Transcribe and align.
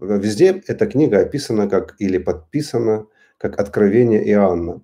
Везде 0.00 0.62
эта 0.66 0.86
книга 0.86 1.20
описана 1.20 1.68
как 1.68 1.96
или 1.98 2.18
подписана 2.18 3.06
как 3.38 3.58
Откровение 3.58 4.28
Иоанна. 4.30 4.82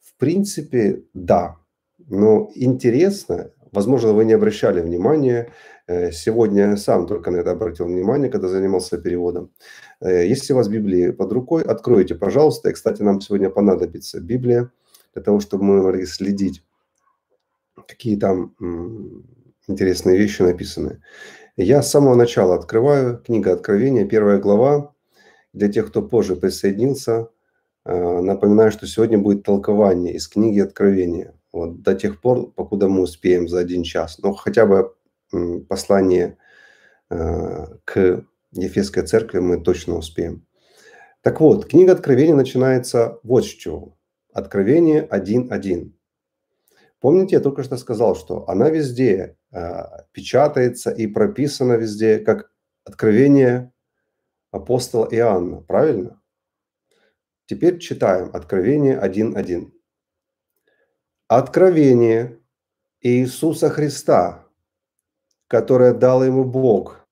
В 0.00 0.16
принципе, 0.16 1.02
да. 1.14 1.56
Но 1.98 2.50
интересно, 2.54 3.50
возможно, 3.72 4.12
вы 4.12 4.24
не 4.24 4.32
обращали 4.32 4.80
внимания, 4.80 5.52
э, 5.86 6.10
сегодня 6.12 6.70
я 6.70 6.76
сам 6.76 7.06
только 7.06 7.30
на 7.30 7.38
это 7.38 7.50
обратил 7.50 7.86
внимание, 7.86 8.30
когда 8.30 8.48
занимался 8.48 8.98
переводом. 8.98 9.50
Э, 10.00 10.26
если 10.26 10.54
у 10.54 10.56
вас 10.56 10.68
Библия 10.68 11.12
под 11.12 11.32
рукой, 11.32 11.62
откройте, 11.62 12.14
пожалуйста. 12.14 12.70
И, 12.70 12.72
кстати, 12.72 13.02
нам 13.02 13.20
сегодня 13.20 13.50
понадобится 13.50 14.20
Библия 14.20 14.70
для 15.14 15.22
того, 15.22 15.40
чтобы 15.40 15.64
мы 15.64 15.82
могли 15.82 16.06
следить, 16.06 16.64
какие 17.86 18.16
там 18.16 18.54
интересные 19.66 20.16
вещи 20.18 20.42
написаны. 20.42 21.02
Я 21.60 21.82
с 21.82 21.90
самого 21.90 22.14
начала 22.14 22.54
открываю 22.54 23.18
книга 23.18 23.52
Откровения, 23.52 24.06
первая 24.06 24.38
глава. 24.38 24.94
Для 25.52 25.68
тех, 25.68 25.88
кто 25.88 26.02
позже 26.02 26.36
присоединился, 26.36 27.30
э, 27.84 28.20
напоминаю, 28.20 28.70
что 28.70 28.86
сегодня 28.86 29.18
будет 29.18 29.42
толкование 29.42 30.14
из 30.14 30.28
книги 30.28 30.60
Откровения. 30.60 31.34
Вот, 31.50 31.82
до 31.82 31.96
тех 31.96 32.20
пор, 32.20 32.52
покуда 32.52 32.88
мы 32.88 33.02
успеем 33.02 33.48
за 33.48 33.58
один 33.58 33.82
час. 33.82 34.20
Но 34.20 34.34
хотя 34.34 34.66
бы 34.66 34.94
послание 35.68 36.38
э, 37.10 37.66
к 37.84 38.24
Ефесской 38.52 39.04
церкви 39.04 39.40
мы 39.40 39.60
точно 39.60 39.96
успеем. 39.96 40.46
Так 41.22 41.40
вот, 41.40 41.66
книга 41.66 41.90
Откровения 41.90 42.36
начинается 42.36 43.18
вот 43.24 43.44
с 43.44 43.48
чего. 43.48 43.96
Откровение 44.32 45.04
1.1. 45.10 45.90
Помните, 47.00 47.34
я 47.34 47.40
только 47.40 47.64
что 47.64 47.76
сказал, 47.78 48.14
что 48.14 48.48
она 48.48 48.70
везде 48.70 49.37
печатается 50.12 50.90
и 50.90 51.06
прописана 51.06 51.74
везде 51.74 52.18
как 52.18 52.50
откровение 52.84 53.72
апостола 54.50 55.08
Иоанна, 55.10 55.60
правильно? 55.60 56.20
Теперь 57.46 57.78
читаем 57.78 58.30
Откровение 58.34 59.00
1.1. 59.00 59.72
Откровение 61.28 62.38
Иисуса 63.00 63.70
Христа, 63.70 64.46
которое 65.46 65.94
дал 65.94 66.22
ему 66.22 66.44
Бог. 66.44 67.08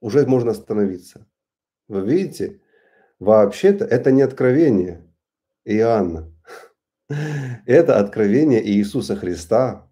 Уже 0.00 0.26
можно 0.26 0.50
остановиться. 0.50 1.26
Вы 1.86 2.04
видите? 2.04 2.60
Вообще-то 3.20 3.84
это 3.84 4.10
не 4.10 4.22
откровение 4.22 5.08
Иоанна. 5.64 6.32
Это 7.66 8.00
откровение 8.00 8.66
Иисуса 8.66 9.14
Христа, 9.14 9.88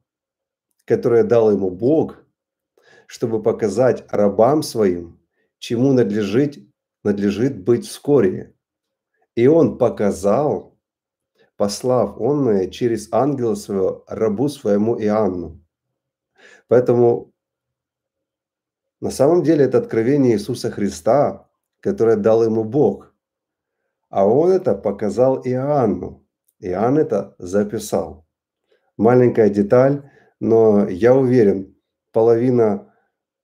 которое 0.92 1.24
дал 1.24 1.50
ему 1.50 1.70
Бог, 1.70 2.18
чтобы 3.06 3.42
показать 3.42 4.04
рабам 4.10 4.62
своим, 4.62 5.18
чему 5.58 5.94
надлежит, 5.94 6.58
надлежит 7.02 7.64
быть 7.64 7.86
вскоре. 7.86 8.54
И 9.34 9.46
он 9.46 9.78
показал, 9.78 10.78
послав 11.56 12.20
онное 12.20 12.68
через 12.68 13.08
ангела 13.10 13.54
своего 13.54 14.04
рабу 14.06 14.50
своему 14.50 15.00
Иоанну. 15.00 15.64
Поэтому 16.68 17.32
на 19.00 19.10
самом 19.10 19.42
деле 19.44 19.64
это 19.64 19.78
откровение 19.78 20.34
Иисуса 20.34 20.70
Христа, 20.70 21.48
которое 21.80 22.16
дал 22.16 22.44
ему 22.44 22.64
Бог. 22.64 23.14
А 24.10 24.26
он 24.26 24.50
это 24.50 24.74
показал 24.74 25.40
Иоанну. 25.42 26.22
Иоанн 26.60 26.98
это 26.98 27.34
записал. 27.38 28.26
Маленькая 28.98 29.48
деталь, 29.48 30.12
но 30.42 30.88
я 30.88 31.14
уверен, 31.14 31.72
половина 32.10 32.92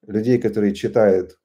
людей, 0.04 0.40
которые 0.40 0.74
читают 0.74 1.38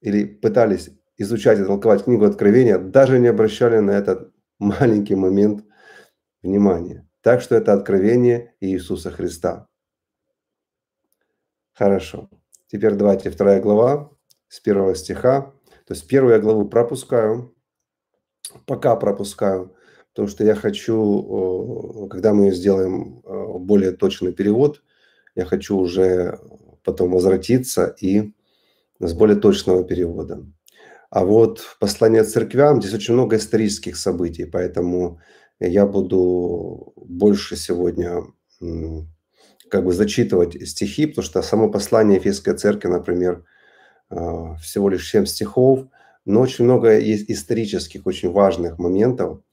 или 0.00 0.24
пытались 0.24 0.90
изучать 1.16 1.58
и 1.58 1.64
толковать 1.64 2.04
книгу 2.04 2.24
Откровения, 2.24 2.78
даже 2.78 3.18
не 3.18 3.26
обращали 3.26 3.80
на 3.80 3.90
этот 3.90 4.32
маленький 4.60 5.16
момент 5.16 5.64
внимания. 6.40 7.08
Так 7.20 7.40
что 7.40 7.56
это 7.56 7.72
откровение 7.72 8.54
Иисуса 8.60 9.10
Христа. 9.10 9.66
Хорошо. 11.72 12.30
Теперь 12.68 12.94
давайте 12.94 13.30
вторая 13.30 13.60
глава 13.60 14.12
с 14.46 14.60
первого 14.60 14.94
стиха. 14.94 15.52
То 15.84 15.94
есть 15.94 16.06
первую 16.06 16.34
я 16.34 16.38
главу 16.38 16.68
пропускаю, 16.68 17.56
пока 18.66 18.94
пропускаю. 18.94 19.76
Потому 20.16 20.28
что 20.28 20.44
я 20.44 20.54
хочу, 20.54 22.08
когда 22.10 22.32
мы 22.32 22.50
сделаем 22.50 23.20
более 23.66 23.92
точный 23.92 24.32
перевод, 24.32 24.82
я 25.34 25.44
хочу 25.44 25.76
уже 25.76 26.40
потом 26.82 27.10
возвратиться 27.10 27.94
и 28.00 28.32
с 28.98 29.12
более 29.12 29.36
точного 29.36 29.84
перевода. 29.84 30.42
А 31.10 31.22
вот 31.26 31.60
послание 31.80 32.24
церквям, 32.24 32.80
здесь 32.80 32.94
очень 32.94 33.12
много 33.12 33.36
исторических 33.36 33.98
событий, 33.98 34.46
поэтому 34.46 35.20
я 35.60 35.84
буду 35.84 36.94
больше 36.96 37.54
сегодня 37.56 38.22
как 39.68 39.84
бы 39.84 39.92
зачитывать 39.92 40.66
стихи, 40.66 41.04
потому 41.04 41.26
что 41.26 41.42
само 41.42 41.68
послание 41.68 42.16
Ефесской 42.16 42.56
церкви, 42.56 42.88
например, 42.88 43.44
э, 44.08 44.16
всего 44.62 44.88
лишь 44.88 45.10
7 45.10 45.26
стихов, 45.26 45.80
но 46.24 46.40
очень 46.40 46.64
много 46.64 46.98
есть 46.98 47.30
исторических, 47.30 48.06
очень 48.06 48.32
важных 48.32 48.78
моментов, 48.78 49.40
а, 49.40 49.45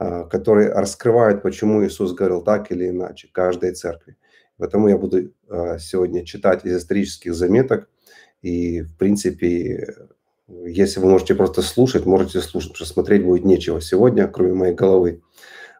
которые 0.00 0.72
раскрывают, 0.72 1.42
почему 1.42 1.84
Иисус 1.84 2.12
говорил 2.12 2.42
так 2.42 2.72
или 2.72 2.88
иначе 2.88 3.28
каждой 3.30 3.74
церкви. 3.74 4.16
Поэтому 4.56 4.88
я 4.88 4.96
буду 4.96 5.34
а, 5.48 5.78
сегодня 5.78 6.24
читать 6.24 6.64
из 6.64 6.78
исторических 6.78 7.34
заметок. 7.34 7.90
И, 8.40 8.80
в 8.80 8.96
принципе, 8.96 9.94
если 10.48 11.00
вы 11.00 11.10
можете 11.10 11.34
просто 11.34 11.60
слушать, 11.60 12.06
можете 12.06 12.40
слушать, 12.40 12.72
потому 12.72 12.86
что 12.86 12.94
смотреть 12.94 13.24
будет 13.24 13.44
нечего 13.44 13.80
сегодня, 13.82 14.26
кроме 14.26 14.54
моей 14.54 14.74
головы. 14.74 15.22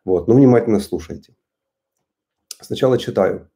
Вот, 0.04 0.28
ну, 0.28 0.34
внимательно 0.34 0.80
слушайте. 0.80 1.34
Сначала 2.60 2.98
читаю. 2.98 3.50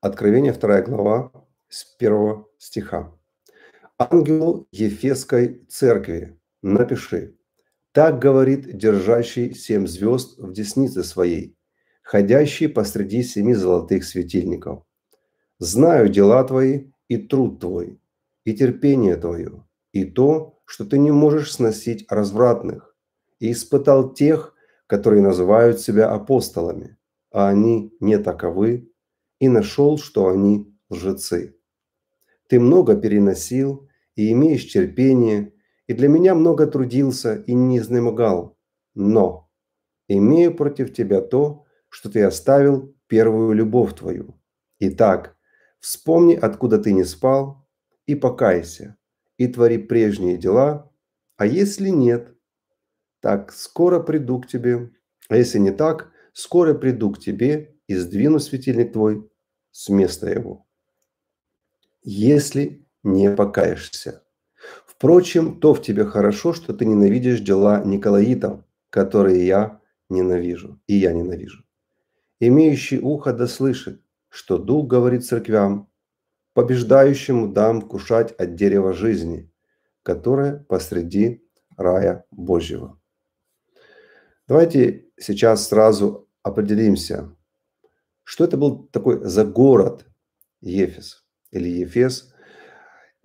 Откровение, 0.00 0.52
вторая 0.52 0.82
глава, 0.82 1.30
с 1.68 1.84
первого 1.84 2.48
стиха. 2.58 3.12
Ангелу 3.96 4.66
Ефесской 4.72 5.64
церкви 5.68 6.38
напиши. 6.62 7.37
Так 7.98 8.20
говорит 8.20 8.78
держащий 8.78 9.52
семь 9.56 9.88
звезд 9.88 10.38
в 10.38 10.52
деснице 10.52 11.02
своей, 11.02 11.58
ходящий 12.00 12.68
посреди 12.68 13.24
семи 13.24 13.54
золотых 13.54 14.04
светильников. 14.04 14.84
Знаю 15.58 16.08
дела 16.08 16.44
твои 16.44 16.92
и 17.08 17.16
труд 17.16 17.58
твой, 17.58 18.00
и 18.44 18.54
терпение 18.54 19.16
твое, 19.16 19.66
и 19.90 20.04
то, 20.04 20.60
что 20.64 20.84
ты 20.84 20.96
не 20.96 21.10
можешь 21.10 21.52
сносить 21.52 22.06
развратных, 22.08 22.96
и 23.40 23.50
испытал 23.50 24.14
тех, 24.14 24.54
которые 24.86 25.20
называют 25.20 25.80
себя 25.80 26.08
апостолами, 26.08 26.98
а 27.32 27.48
они 27.48 27.92
не 27.98 28.16
таковы, 28.18 28.92
и 29.40 29.48
нашел, 29.48 29.98
что 29.98 30.28
они 30.28 30.72
лжецы. 30.88 31.56
Ты 32.48 32.60
много 32.60 32.94
переносил 32.94 33.88
и 34.14 34.30
имеешь 34.30 34.72
терпение, 34.72 35.52
и 35.88 35.94
для 35.94 36.08
меня 36.08 36.34
много 36.34 36.66
трудился 36.66 37.34
и 37.34 37.54
не 37.54 37.78
изнемогал. 37.78 38.56
Но 38.94 39.50
имею 40.06 40.54
против 40.54 40.94
тебя 40.94 41.20
то, 41.20 41.64
что 41.88 42.10
ты 42.10 42.22
оставил 42.22 42.94
первую 43.08 43.54
любовь 43.54 43.94
твою. 43.94 44.38
Итак, 44.78 45.36
вспомни, 45.80 46.34
откуда 46.34 46.78
ты 46.78 46.92
не 46.92 47.04
спал, 47.04 47.66
и 48.06 48.14
покайся, 48.14 48.96
и 49.38 49.48
твори 49.48 49.78
прежние 49.78 50.36
дела, 50.36 50.92
а 51.36 51.46
если 51.46 51.88
нет, 51.88 52.34
так 53.20 53.52
скоро 53.52 54.00
приду 54.00 54.40
к 54.40 54.46
тебе, 54.46 54.90
а 55.28 55.36
если 55.36 55.58
не 55.58 55.70
так, 55.70 56.12
скоро 56.32 56.74
приду 56.74 57.12
к 57.12 57.18
тебе 57.18 57.74
и 57.86 57.94
сдвину 57.94 58.38
светильник 58.40 58.92
твой 58.92 59.30
с 59.70 59.88
места 59.88 60.28
его. 60.28 60.66
Если 62.02 62.86
не 63.02 63.30
покаешься. 63.30 64.22
Впрочем, 64.98 65.60
то 65.60 65.74
в 65.74 65.80
тебе 65.80 66.04
хорошо, 66.04 66.52
что 66.52 66.74
ты 66.74 66.84
ненавидишь 66.84 67.38
дела 67.38 67.84
Николаитов, 67.84 68.64
которые 68.90 69.46
я 69.46 69.80
ненавижу, 70.08 70.80
и 70.88 70.96
я 70.96 71.12
ненавижу. 71.12 71.64
Имеющий 72.40 72.98
ухо 72.98 73.32
да 73.32 73.46
слышит, 73.46 74.02
что 74.28 74.58
Дух 74.58 74.88
говорит 74.88 75.24
церквям, 75.24 75.88
побеждающему 76.52 77.46
дам 77.46 77.80
вкушать 77.80 78.32
от 78.32 78.56
дерева 78.56 78.92
жизни, 78.92 79.52
которое 80.02 80.64
посреди 80.68 81.46
рая 81.76 82.24
Божьего. 82.32 83.00
Давайте 84.48 85.06
сейчас 85.16 85.68
сразу 85.68 86.28
определимся, 86.42 87.36
что 88.24 88.42
это 88.42 88.56
был 88.56 88.88
такой 88.88 89.24
за 89.24 89.44
город 89.44 90.06
Ефес 90.60 91.24
или 91.52 91.68
Ефес– 91.68 92.34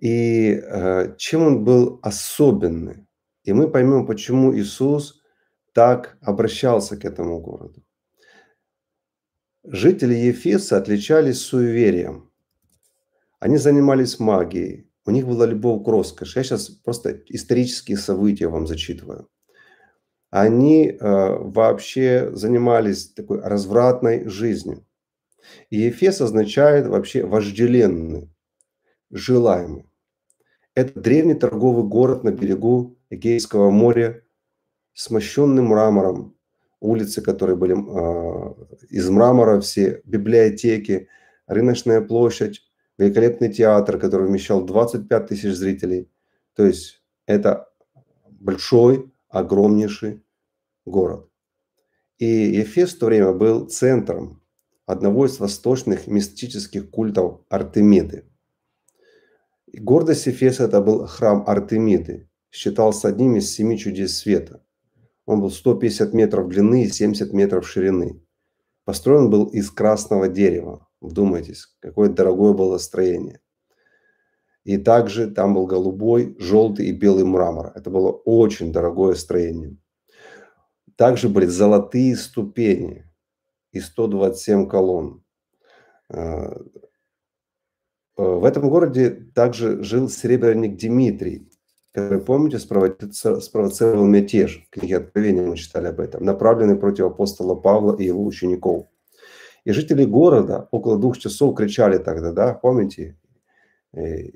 и 0.04 0.62
э, 0.62 1.16
чем 1.18 1.44
он 1.44 1.64
был 1.64 2.00
особенный. 2.02 3.08
И 3.46 3.54
мы 3.54 3.72
поймем, 3.72 4.06
почему 4.06 4.54
Иисус 4.54 5.22
так 5.74 6.18
обращался 6.22 6.98
к 6.98 7.06
этому 7.06 7.40
городу. 7.40 7.82
Жители 9.64 10.14
Ефеса 10.14 10.76
отличались 10.76 11.40
суеверием. 11.40 12.30
Они 13.40 13.56
занимались 13.56 14.20
магией, 14.20 14.92
у 15.06 15.12
них 15.12 15.26
была 15.26 15.46
любовь 15.46 15.86
к 15.86 15.88
роскоши. 15.88 16.40
Я 16.40 16.44
сейчас 16.44 16.68
просто 16.68 17.22
исторические 17.30 17.96
события 17.96 18.50
вам 18.50 18.68
зачитываю. 18.68 19.30
Они 20.32 20.90
э, 20.90 20.98
вообще 21.00 22.30
занимались 22.34 23.14
такой 23.14 23.40
развратной 23.40 24.28
жизнью. 24.28 24.86
И 25.70 25.78
Ефес 25.78 26.20
означает 26.20 26.88
вообще 26.88 27.26
вожделенный, 27.26 28.30
желаемый. 29.10 29.93
Это 30.76 31.00
древний 31.00 31.36
торговый 31.36 31.84
город 31.84 32.24
на 32.24 32.32
берегу 32.32 32.98
Эгейского 33.10 33.70
моря 33.70 34.24
с 34.94 35.10
мощенным 35.12 35.68
мрамором, 35.68 36.36
улицы, 36.80 37.22
которые 37.22 37.56
были 37.56 37.76
э, 37.76 38.54
из 38.90 39.10
мрамора, 39.10 39.60
все 39.62 40.02
библиотеки, 40.04 41.08
рыночная 41.46 42.02
площадь, 42.02 42.62
великолепный 42.98 43.52
театр, 43.52 44.00
который 44.00 44.28
вмещал 44.28 44.64
25 44.64 45.28
тысяч 45.28 45.54
зрителей. 45.54 46.10
То 46.56 46.66
есть 46.66 47.02
это 47.26 47.70
большой, 48.26 49.12
огромнейший 49.30 50.24
город. 50.86 51.30
И 52.18 52.26
Ефес 52.26 52.94
в 52.94 53.00
то 53.00 53.08
время 53.08 53.32
был 53.32 53.68
центром 53.68 54.42
одного 54.86 55.26
из 55.26 55.40
восточных 55.40 56.08
мистических 56.08 56.90
культов 56.90 57.42
Артемиды. 57.50 58.26
Гордость 59.74 60.28
Ефеса 60.28 60.66
это 60.66 60.82
был 60.82 61.08
храм 61.08 61.44
Артемиды, 61.48 62.30
считался 62.52 63.08
одним 63.08 63.38
из 63.38 63.52
семи 63.52 63.78
чудес 63.78 64.18
света. 64.18 64.64
Он 65.26 65.42
был 65.42 65.50
150 65.50 66.14
метров 66.14 66.48
длины 66.48 66.84
и 66.84 66.90
70 66.90 67.34
метров 67.34 67.68
ширины. 67.68 68.22
Построен 68.86 69.30
был 69.30 69.46
из 69.48 69.72
красного 69.72 70.28
дерева. 70.28 70.88
Вдумайтесь, 71.02 71.76
какое 71.80 72.10
дорогое 72.10 72.54
было 72.54 72.78
строение. 72.78 73.40
И 74.64 74.78
также 74.78 75.30
там 75.30 75.56
был 75.56 75.66
голубой, 75.66 76.36
желтый 76.40 76.88
и 76.88 76.92
белый 76.92 77.26
мрамор. 77.26 77.72
Это 77.76 77.90
было 77.90 78.12
очень 78.12 78.72
дорогое 78.72 79.16
строение. 79.16 79.78
Также 80.96 81.30
были 81.30 81.48
золотые 81.48 82.16
ступени 82.16 83.06
и 83.72 83.80
127 83.80 84.70
колонн. 84.70 85.24
А, 88.16 88.22
в 88.22 88.46
этом 88.46 88.70
городе 88.70 89.10
также 89.34 89.84
жил 89.84 90.10
серебряник 90.10 90.78
Дмитрий, 90.78 91.50
который, 91.92 92.22
помните, 92.22 92.60
спровоцировал 92.60 94.06
мятеж. 94.06 94.66
В 94.68 94.70
книге 94.70 94.98
Откровения 94.98 95.46
мы 95.46 95.58
читали 95.58 95.88
об 95.88 96.00
этом, 96.00 96.24
направленный 96.24 96.76
против 96.76 97.06
апостола 97.06 97.56
Павла 97.56 97.96
и 97.96 98.06
его 98.06 98.26
учеников. 98.26 98.88
И 99.64 99.72
жители 99.72 100.04
города 100.04 100.68
около 100.72 101.00
двух 101.00 101.18
часов 101.18 101.56
кричали 101.56 101.98
тогда, 101.98 102.32
да, 102.32 102.54
помните? 102.54 103.18
«Э, 103.94 104.30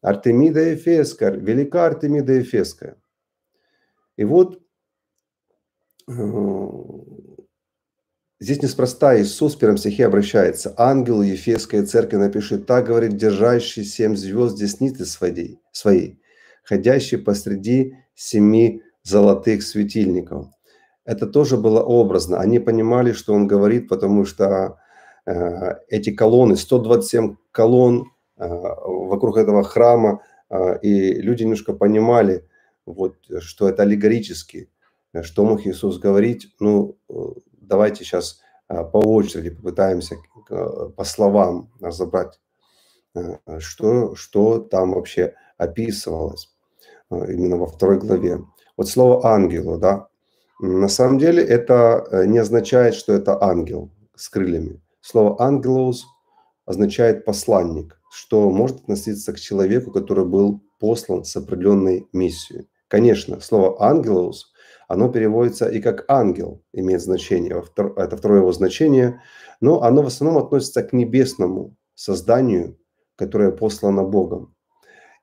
Артемида 0.00 0.74
Эфеская, 0.74 1.30
велика 1.30 1.86
Артемида 1.86 2.40
Эфеская. 2.40 2.96
И 4.16 4.24
вот 4.24 4.60
э, 6.08 6.12
здесь 8.42 8.62
неспроста 8.62 9.20
Иисус 9.20 9.54
в 9.54 9.58
первом 9.58 9.76
стихе 9.76 10.06
обращается. 10.06 10.74
Ангел 10.76 11.22
Ефесской 11.22 11.84
церкви 11.86 12.16
напишет, 12.16 12.66
так 12.66 12.86
говорит, 12.86 13.16
держащий 13.16 13.84
семь 13.84 14.16
звезд 14.16 14.58
десницы 14.58 15.04
своей, 15.06 15.60
своей 15.72 16.20
ходящий 16.64 17.18
посреди 17.18 17.96
семи 18.14 18.82
золотых 19.02 19.62
светильников 19.62 20.48
это 21.04 21.26
тоже 21.26 21.56
было 21.56 21.82
образно. 21.82 22.38
Они 22.38 22.58
понимали, 22.58 23.12
что 23.12 23.34
он 23.34 23.46
говорит, 23.46 23.88
потому 23.88 24.24
что 24.24 24.78
э, 25.26 25.74
эти 25.88 26.10
колонны, 26.10 26.56
127 26.56 27.36
колонн 27.50 28.12
э, 28.36 28.46
вокруг 28.46 29.36
этого 29.36 29.64
храма, 29.64 30.22
э, 30.50 30.78
и 30.80 31.14
люди 31.14 31.42
немножко 31.42 31.72
понимали, 31.72 32.46
вот, 32.86 33.16
что 33.40 33.68
это 33.68 33.82
аллегорически, 33.82 34.70
что 35.22 35.44
мог 35.44 35.66
Иисус 35.66 35.98
говорить. 35.98 36.48
Ну, 36.60 36.96
давайте 37.62 38.04
сейчас 38.04 38.40
э, 38.68 38.84
по 38.84 38.98
очереди 38.98 39.50
попытаемся 39.50 40.16
э, 40.50 40.90
по 40.96 41.04
словам 41.04 41.70
разобрать, 41.80 42.40
э, 43.14 43.36
что, 43.58 44.14
что 44.14 44.58
там 44.58 44.92
вообще 44.92 45.34
описывалось 45.58 46.54
э, 47.10 47.32
именно 47.32 47.56
во 47.56 47.66
второй 47.66 47.98
главе. 47.98 48.44
Вот 48.76 48.88
слово 48.88 49.26
ангелу, 49.26 49.78
да, 49.78 50.08
на 50.60 50.88
самом 50.88 51.18
деле 51.18 51.42
это 51.42 52.24
не 52.26 52.38
означает, 52.38 52.94
что 52.94 53.12
это 53.12 53.42
ангел 53.42 53.90
с 54.14 54.28
крыльями. 54.28 54.80
Слово 55.00 55.42
«ангелос» 55.42 56.06
означает 56.64 57.24
«посланник», 57.24 57.98
что 58.12 58.48
может 58.50 58.82
относиться 58.82 59.32
к 59.32 59.40
человеку, 59.40 59.90
который 59.90 60.24
был 60.24 60.62
послан 60.78 61.24
с 61.24 61.34
определенной 61.34 62.06
миссией. 62.12 62.68
Конечно, 62.86 63.40
слово 63.40 63.82
«ангелос» 63.82 64.51
оно 64.92 65.08
переводится 65.08 65.68
и 65.70 65.80
как 65.80 66.04
«ангел», 66.08 66.62
имеет 66.74 67.00
значение, 67.00 67.64
это 67.96 68.16
второе 68.16 68.40
его 68.40 68.52
значение, 68.52 69.22
но 69.58 69.82
оно 69.82 70.02
в 70.02 70.06
основном 70.06 70.44
относится 70.44 70.82
к 70.82 70.92
небесному 70.92 71.74
созданию, 71.94 72.78
которое 73.16 73.52
послано 73.52 74.04
Богом. 74.04 74.54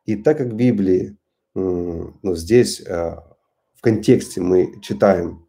И 0.06 0.16
так 0.16 0.40
как 0.40 0.48
в 0.48 0.56
Библии 0.56 1.18
ну, 1.54 2.36
здесь 2.36 2.82
э, 2.82 3.16
в 3.76 3.82
контексте 3.82 4.42
мы 4.42 4.82
читаем, 4.82 5.48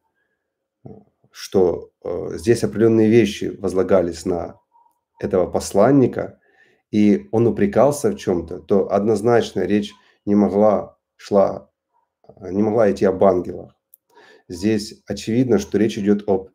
что 1.30 1.90
э, 2.04 2.36
здесь 2.36 2.62
определенные 2.62 3.08
вещи 3.08 3.56
возлагались 3.58 4.26
на 4.26 4.60
этого 5.18 5.50
посланника, 5.50 6.38
и 6.90 7.26
он 7.32 7.46
упрекался 7.46 8.10
в 8.10 8.16
чем-то, 8.16 8.58
то 8.58 8.92
однозначно 8.92 9.60
речь 9.60 9.92
не 10.26 10.34
могла 10.34 10.98
шла, 11.16 11.70
не 12.38 12.62
могла 12.62 12.92
идти 12.92 13.06
об 13.06 13.24
ангелах. 13.24 13.79
Здесь 14.50 15.00
очевидно, 15.06 15.58
что 15.58 15.78
речь 15.78 15.96
идет 15.96 16.28
об 16.28 16.50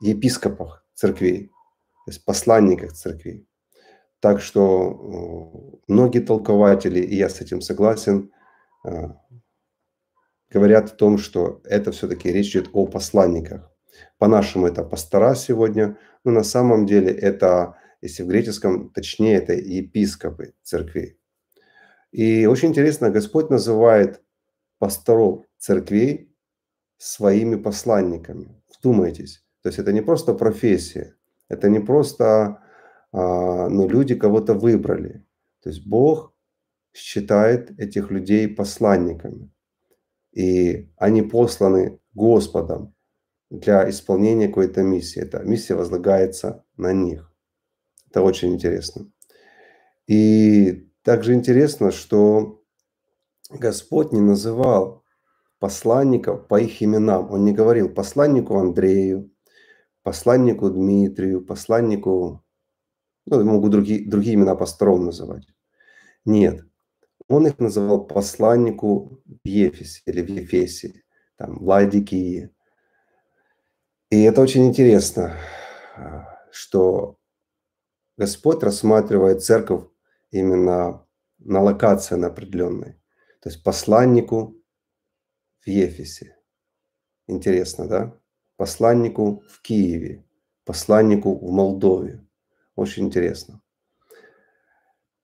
епископах 0.00 0.84
церквей, 0.92 1.46
то 2.04 2.10
есть 2.10 2.24
посланниках 2.24 2.94
церквей. 2.94 3.46
Так 4.18 4.40
что 4.40 5.78
э, 5.86 5.92
многие 5.92 6.18
толкователи, 6.18 6.98
и 6.98 7.14
я 7.14 7.28
с 7.28 7.40
этим 7.40 7.60
согласен, 7.60 8.32
э, 8.84 8.90
говорят 10.50 10.86
о 10.86 10.96
том, 10.96 11.16
что 11.16 11.60
это 11.62 11.92
все-таки 11.92 12.32
речь 12.32 12.50
идет 12.50 12.70
о 12.72 12.86
посланниках. 12.86 13.70
По-нашему 14.18 14.66
это 14.66 14.82
пастора 14.82 15.36
сегодня, 15.36 15.96
но 16.24 16.32
на 16.32 16.42
самом 16.42 16.86
деле 16.86 17.12
это, 17.12 17.76
если 18.00 18.24
в 18.24 18.26
греческом, 18.26 18.90
точнее, 18.90 19.36
это 19.36 19.52
епископы 19.52 20.54
церквей. 20.64 21.20
И 22.10 22.46
очень 22.46 22.70
интересно, 22.70 23.10
Господь 23.10 23.48
называет 23.48 24.24
пасторов 24.80 25.44
церквей 25.56 26.28
своими 26.98 27.56
посланниками. 27.56 28.62
Вдумайтесь. 28.78 29.44
То 29.62 29.68
есть 29.70 29.78
это 29.78 29.92
не 29.92 30.02
просто 30.02 30.34
профессия, 30.34 31.16
это 31.48 31.68
не 31.68 31.80
просто 31.80 32.62
а, 33.12 33.68
ну, 33.68 33.88
люди 33.88 34.14
кого-то 34.14 34.54
выбрали. 34.54 35.24
То 35.62 35.70
есть 35.70 35.86
Бог 35.86 36.34
считает 36.92 37.78
этих 37.78 38.10
людей 38.10 38.48
посланниками 38.48 39.50
и 40.32 40.92
они 40.96 41.22
посланы 41.22 41.98
Господом 42.14 42.94
для 43.50 43.88
исполнения 43.90 44.48
какой-то 44.48 44.82
миссии. 44.82 45.20
Эта 45.20 45.40
миссия 45.40 45.74
возлагается 45.74 46.64
на 46.76 46.92
них. 46.92 47.32
Это 48.08 48.22
очень 48.22 48.54
интересно. 48.54 49.10
И 50.06 50.90
также 51.02 51.34
интересно, 51.34 51.90
что 51.90 52.62
Господь 53.50 54.12
не 54.12 54.20
называл 54.20 55.02
посланников 55.58 56.46
по 56.46 56.60
их 56.60 56.82
именам. 56.82 57.30
Он 57.30 57.44
не 57.44 57.52
говорил 57.52 57.88
посланнику 57.88 58.56
Андрею, 58.56 59.30
посланнику 60.02 60.70
Дмитрию, 60.70 61.44
посланнику, 61.44 62.44
ну, 63.26 63.44
могу 63.44 63.68
другие, 63.68 64.08
другие 64.08 64.34
имена 64.34 64.54
пасторов 64.54 65.00
называть. 65.00 65.46
Нет, 66.24 66.64
он 67.28 67.46
их 67.46 67.58
называл 67.58 68.06
посланнику 68.06 69.20
в 69.26 69.46
Ефесе 69.46 70.02
или 70.06 70.22
в 70.22 70.28
Ефесе, 70.28 71.02
там, 71.36 71.58
в 71.58 71.62
Ладикии. 71.62 72.50
И 74.10 74.22
это 74.22 74.40
очень 74.40 74.66
интересно, 74.66 75.36
что 76.50 77.18
Господь 78.16 78.62
рассматривает 78.62 79.44
церковь 79.44 79.84
именно 80.30 81.06
на 81.38 81.60
локации 81.62 82.16
на 82.16 82.28
определенной. 82.28 82.94
То 83.40 83.50
есть 83.50 83.62
посланнику 83.62 84.57
Ефесе. 85.68 86.36
Интересно, 87.26 87.86
да? 87.86 88.20
Посланнику 88.56 89.44
в 89.48 89.62
Киеве, 89.62 90.24
посланнику 90.64 91.38
в 91.38 91.52
Молдове. 91.52 92.26
Очень 92.74 93.06
интересно. 93.06 93.62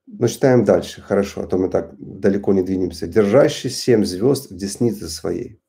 Но 0.07 0.29
читаем 0.29 0.65
дальше, 0.65 1.01
хорошо, 1.01 1.43
а 1.43 1.47
то 1.47 1.57
мы 1.57 1.71
так 1.71 1.97
далеко 1.99 2.53
не 2.53 2.63
двинемся. 2.63 3.07
Держащий 3.07 3.71
семь 3.71 4.05
звезд 4.05 4.51
в 4.51 4.57
деснице 4.57 5.09
своей. 5.09 5.61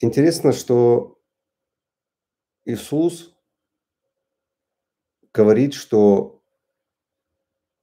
Интересно, 0.00 0.52
что 0.52 1.20
Иисус 2.64 3.34
говорит, 5.32 5.74
что 5.74 6.42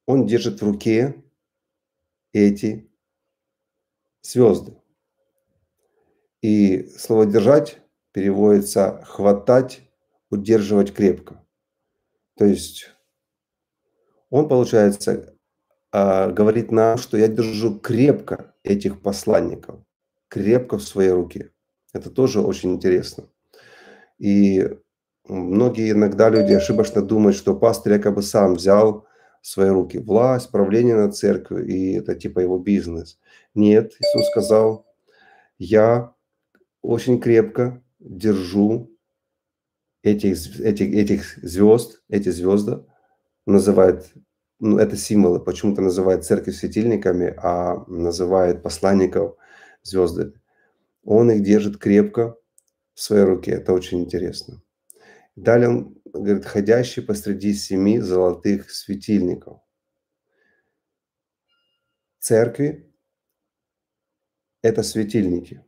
Он 0.05 0.25
держит 0.27 0.61
в 0.61 0.65
руке 0.65 1.23
эти 2.31 2.91
звезды. 4.21 4.78
И 6.41 6.89
слово 6.97 7.25
«держать» 7.25 7.79
переводится 8.11 9.03
«хватать», 9.05 9.81
«удерживать 10.29 10.93
крепко». 10.93 11.43
То 12.37 12.45
есть 12.45 12.89
он, 14.29 14.47
получается, 14.47 15.35
а, 15.91 16.29
говорит 16.29 16.71
нам, 16.71 16.97
что 16.97 17.17
я 17.17 17.27
держу 17.27 17.79
крепко 17.79 18.53
этих 18.63 19.01
посланников, 19.01 19.79
крепко 20.27 20.77
в 20.77 20.83
своей 20.83 21.11
руке. 21.11 21.51
Это 21.93 22.09
тоже 22.09 22.41
очень 22.41 22.73
интересно. 22.73 23.25
И 24.19 24.69
многие 25.27 25.91
иногда 25.91 26.29
люди 26.29 26.53
ошибочно 26.53 27.01
думают, 27.01 27.35
что 27.35 27.55
пастор 27.55 27.93
якобы 27.93 28.21
сам 28.21 28.53
взял 28.53 29.07
в 29.41 29.47
свои 29.47 29.69
руки 29.69 29.97
власть, 29.97 30.51
правление 30.51 30.95
над 30.95 31.15
церковью, 31.15 31.65
и 31.67 31.93
это 31.93 32.13
типа 32.13 32.39
его 32.39 32.59
бизнес. 32.59 33.17
Нет, 33.55 33.93
Иисус 33.99 34.27
сказал, 34.29 34.85
я 35.57 36.13
очень 36.81 37.19
крепко 37.19 37.83
держу 37.99 38.95
этих, 40.03 40.59
этих, 40.59 40.93
этих 40.93 41.37
звезд, 41.37 42.01
эти 42.07 42.29
звезды 42.29 42.85
называют, 43.45 44.11
ну, 44.59 44.77
это 44.77 44.95
символы, 44.95 45.39
почему-то 45.39 45.81
называют 45.81 46.25
церковь 46.25 46.55
светильниками, 46.55 47.33
а 47.37 47.83
называет 47.87 48.63
посланников 48.63 49.35
звездами. 49.83 50.39
Он 51.03 51.31
их 51.31 51.43
держит 51.43 51.77
крепко 51.77 52.37
в 52.93 53.01
своей 53.01 53.23
руке. 53.23 53.51
Это 53.51 53.73
очень 53.73 54.01
интересно. 54.01 54.61
Далее 55.35 55.69
он 55.69 55.97
говорит, 56.05 56.45
ходящий 56.45 57.01
посреди 57.01 57.53
семи 57.53 57.99
золотых 57.99 58.69
светильников. 58.71 59.61
Церкви– 62.19 62.93
это 64.61 64.83
светильники. 64.83 65.63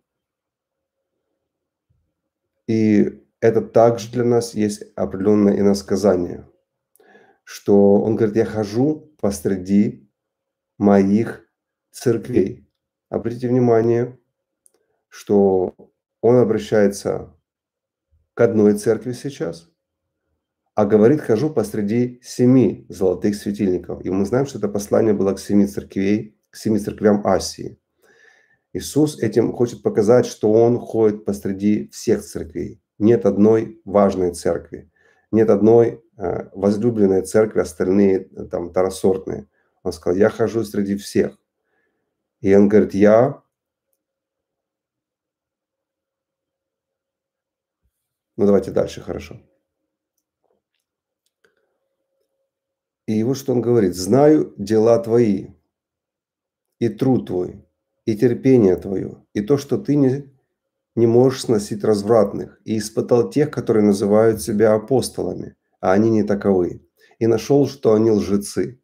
И 2.72 3.22
это 3.42 3.62
также 3.62 4.10
для 4.14 4.24
нас 4.24 4.54
есть 4.54 4.82
определенное 4.96 5.60
иносказание, 5.60 6.48
что 7.44 7.96
он 7.96 8.16
говорит, 8.16 8.38
я 8.38 8.46
хожу 8.46 9.14
посреди 9.20 10.10
моих 10.78 11.46
церквей. 11.92 12.72
Обратите 13.10 13.50
внимание, 13.50 14.18
что 15.10 15.76
он 16.22 16.38
обращается 16.38 17.36
к 18.36 18.40
одной 18.40 18.78
церкви 18.78 19.12
сейчас, 19.12 19.70
а 20.74 20.86
говорит, 20.86 21.20
хожу 21.20 21.50
посреди 21.50 22.22
семи 22.24 22.86
золотых 22.88 23.36
светильников. 23.36 24.06
И 24.06 24.10
мы 24.10 24.26
знаем, 24.26 24.46
что 24.46 24.60
это 24.60 24.70
послание 24.70 25.14
было 25.14 25.34
к 25.34 25.42
семи 25.42 25.68
церквей, 25.68 26.40
к 26.50 26.56
семи 26.56 26.80
церквям 26.80 27.28
Асии. 27.28 27.82
Иисус 28.74 29.20
этим 29.20 29.54
хочет 29.54 29.84
показать, 29.84 30.26
что 30.26 30.52
Он 30.52 30.80
ходит 30.80 31.26
посреди 31.26 31.90
всех 31.90 32.24
церквей. 32.24 32.82
Нет 32.98 33.26
одной 33.26 33.82
важной 33.86 34.34
церкви, 34.34 34.90
нет 35.32 35.50
одной 35.50 36.04
э, 36.18 36.50
возлюбленной 36.54 37.24
церкви, 37.24 37.60
остальные 37.60 38.30
э, 38.36 38.46
там 38.46 38.70
второсортные. 38.70 39.48
Он 39.84 39.92
сказал, 39.92 40.18
я 40.18 40.30
хожу 40.30 40.64
среди 40.64 40.96
всех. 40.96 41.38
И 42.40 42.54
он 42.56 42.70
говорит, 42.70 42.94
я 42.94 43.42
Ну 48.38 48.48
давайте 48.48 48.72
дальше, 48.72 49.02
хорошо. 49.02 49.40
И 53.06 53.22
вот 53.24 53.38
что 53.38 53.54
он 53.54 53.62
говорит. 53.62 53.96
«Знаю 53.96 54.56
дела 54.58 54.98
твои, 54.98 55.50
и 56.80 56.90
труд 56.90 57.28
твой, 57.28 57.64
и 58.06 58.16
терпение 58.16 58.76
твое, 58.76 59.24
и 59.34 59.42
то, 59.42 59.58
что 59.58 59.78
ты 59.78 59.96
не, 59.96 60.32
не 60.96 61.08
можешь 61.08 61.42
сносить 61.42 61.84
развратных, 61.84 62.60
и 62.66 62.78
испытал 62.78 63.30
тех, 63.30 63.52
которые 63.52 63.86
называют 63.86 64.42
себя 64.42 64.74
апостолами, 64.74 65.56
а 65.80 65.94
они 65.94 66.10
не 66.10 66.24
таковы, 66.24 66.86
и 67.20 67.28
нашел, 67.28 67.68
что 67.68 67.94
они 67.94 68.12
лжецы. 68.12 68.82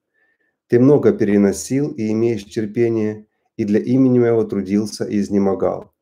Ты 0.67 0.79
много 0.79 1.13
переносил 1.13 1.91
и 1.91 2.11
имеешь 2.11 2.45
терпение, 2.45 3.27
и 3.55 3.65
для 3.65 3.79
имени 3.79 4.19
моего 4.19 4.43
трудился 4.43 5.05
и 5.05 5.19
изнемогал». 5.19 5.93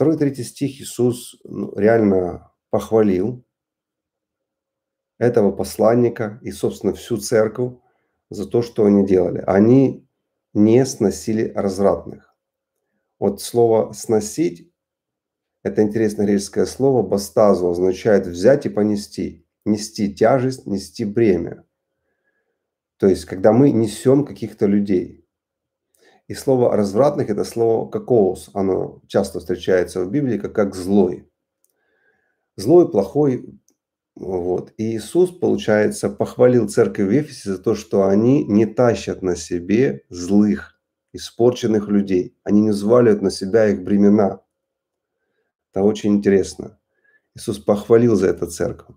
Второй, 0.00 0.16
третий 0.16 0.44
стих 0.44 0.80
Иисус 0.80 1.36
ну, 1.44 1.76
реально 1.76 2.50
похвалил 2.70 3.44
этого 5.18 5.52
посланника 5.52 6.40
и, 6.42 6.52
собственно, 6.52 6.94
всю 6.94 7.18
церковь 7.18 7.74
за 8.30 8.48
то, 8.48 8.62
что 8.62 8.86
они 8.86 9.06
делали. 9.06 9.44
Они 9.46 10.08
не 10.52 10.84
сносили 10.84 11.52
развратных. 11.54 12.34
Вот 13.18 13.40
слово 13.40 13.92
«сносить»– 13.92 14.72
это 15.62 15.82
интересное 15.82 16.26
греческое 16.26 16.66
слово 16.66 17.02
«бастазу» 17.02 17.68
означает 17.68 18.26
взять 18.26 18.66
и 18.66 18.70
понести, 18.70 19.46
нести 19.64 20.14
тяжесть, 20.14 20.66
нести 20.66 21.04
бремя. 21.04 21.64
То 22.96 23.06
есть, 23.06 23.24
когда 23.24 23.52
мы 23.52 23.70
несем 23.70 24.24
каких-то 24.24 24.66
людей. 24.66 25.26
И 26.28 26.34
слово 26.34 26.76
«развратных»– 26.76 27.28
это 27.30 27.44
слово 27.44 27.90
«какоус». 27.90 28.50
Оно 28.54 29.02
часто 29.06 29.40
встречается 29.40 30.04
в 30.04 30.10
Библии 30.10 30.38
как, 30.38 30.54
как 30.54 30.74
«злой» 30.74 31.30
злой, 32.60 32.90
плохой. 32.90 33.44
Вот. 34.16 34.72
И 34.76 34.96
Иисус, 34.96 35.30
получается, 35.30 36.10
похвалил 36.10 36.68
церковь 36.68 37.06
в 37.06 37.10
Ефесе 37.10 37.52
за 37.52 37.58
то, 37.58 37.74
что 37.74 38.06
они 38.06 38.44
не 38.44 38.66
тащат 38.66 39.22
на 39.22 39.36
себе 39.36 40.04
злых, 40.10 40.80
испорченных 41.12 41.88
людей. 41.88 42.36
Они 42.44 42.60
не 42.60 42.70
взваливают 42.70 43.22
на 43.22 43.30
себя 43.30 43.68
их 43.68 43.82
бремена. 43.82 44.42
Это 45.72 45.84
очень 45.84 46.16
интересно. 46.16 46.78
Иисус 47.34 47.58
похвалил 47.58 48.16
за 48.16 48.28
это 48.28 48.46
церковь. 48.46 48.96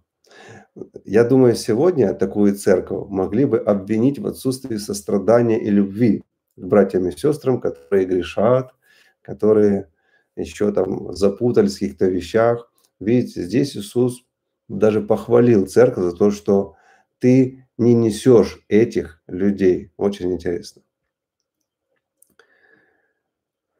Я 1.06 1.24
думаю, 1.24 1.56
сегодня 1.56 2.14
такую 2.16 2.56
церковь 2.56 3.08
могли 3.10 3.46
бы 3.46 3.60
обвинить 3.60 4.18
в 4.18 4.26
отсутствии 4.26 4.78
сострадания 4.78 5.62
и 5.62 5.70
любви 5.70 6.24
к 6.56 6.66
братьям 6.66 7.08
и 7.08 7.12
сестрам, 7.12 7.62
которые 7.62 8.06
грешат, 8.06 8.74
которые 9.22 9.90
еще 10.36 10.72
там 10.72 11.14
запутались 11.14 11.76
в 11.76 11.80
каких-то 11.80 12.08
вещах. 12.08 12.72
Видите, 13.00 13.44
здесь 13.44 13.78
Иисус 13.78 14.26
даже 14.68 15.02
похвалил 15.02 15.68
церковь 15.68 16.06
за 16.06 16.14
то, 16.14 16.32
что 16.32 16.76
ты 17.20 17.68
не 17.78 17.94
несешь 17.94 18.64
этих 18.68 19.22
людей. 19.28 19.92
Очень 19.98 20.34
интересно. 20.34 20.82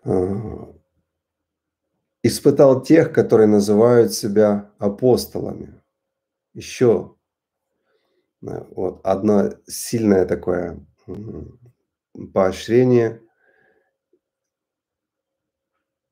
А, 0.04 0.74
испытал 2.24 2.82
тех, 2.82 3.14
которые 3.14 3.48
называют 3.48 4.14
себя 4.14 4.72
апостолами. 4.80 5.82
Еще 6.54 7.16
вот 8.42 9.00
одно 9.06 9.52
сильное 9.68 10.26
такое 10.26 10.86
поощрение. 12.34 13.22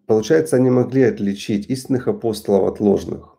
Получается, 0.07 0.55
они 0.57 0.69
могли 0.69 1.03
отличить 1.03 1.69
истинных 1.69 2.07
апостолов 2.07 2.73
от 2.73 2.79
ложных. 2.79 3.30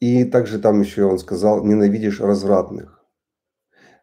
И 0.00 0.24
также 0.24 0.58
там 0.58 0.80
еще 0.80 1.04
он 1.04 1.18
сказал, 1.18 1.64
ненавидишь 1.64 2.20
развратных. 2.20 3.04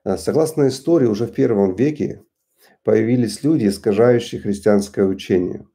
А, 0.03 0.17
согласно 0.17 0.67
истории, 0.67 1.07
уже 1.07 1.25
в 1.25 1.33
первом 1.33 1.75
веке 1.75 2.23
появились 2.83 3.43
люди, 3.43 3.67
искажающие 3.67 4.39
христианское 4.39 5.05
учение. 5.05 5.67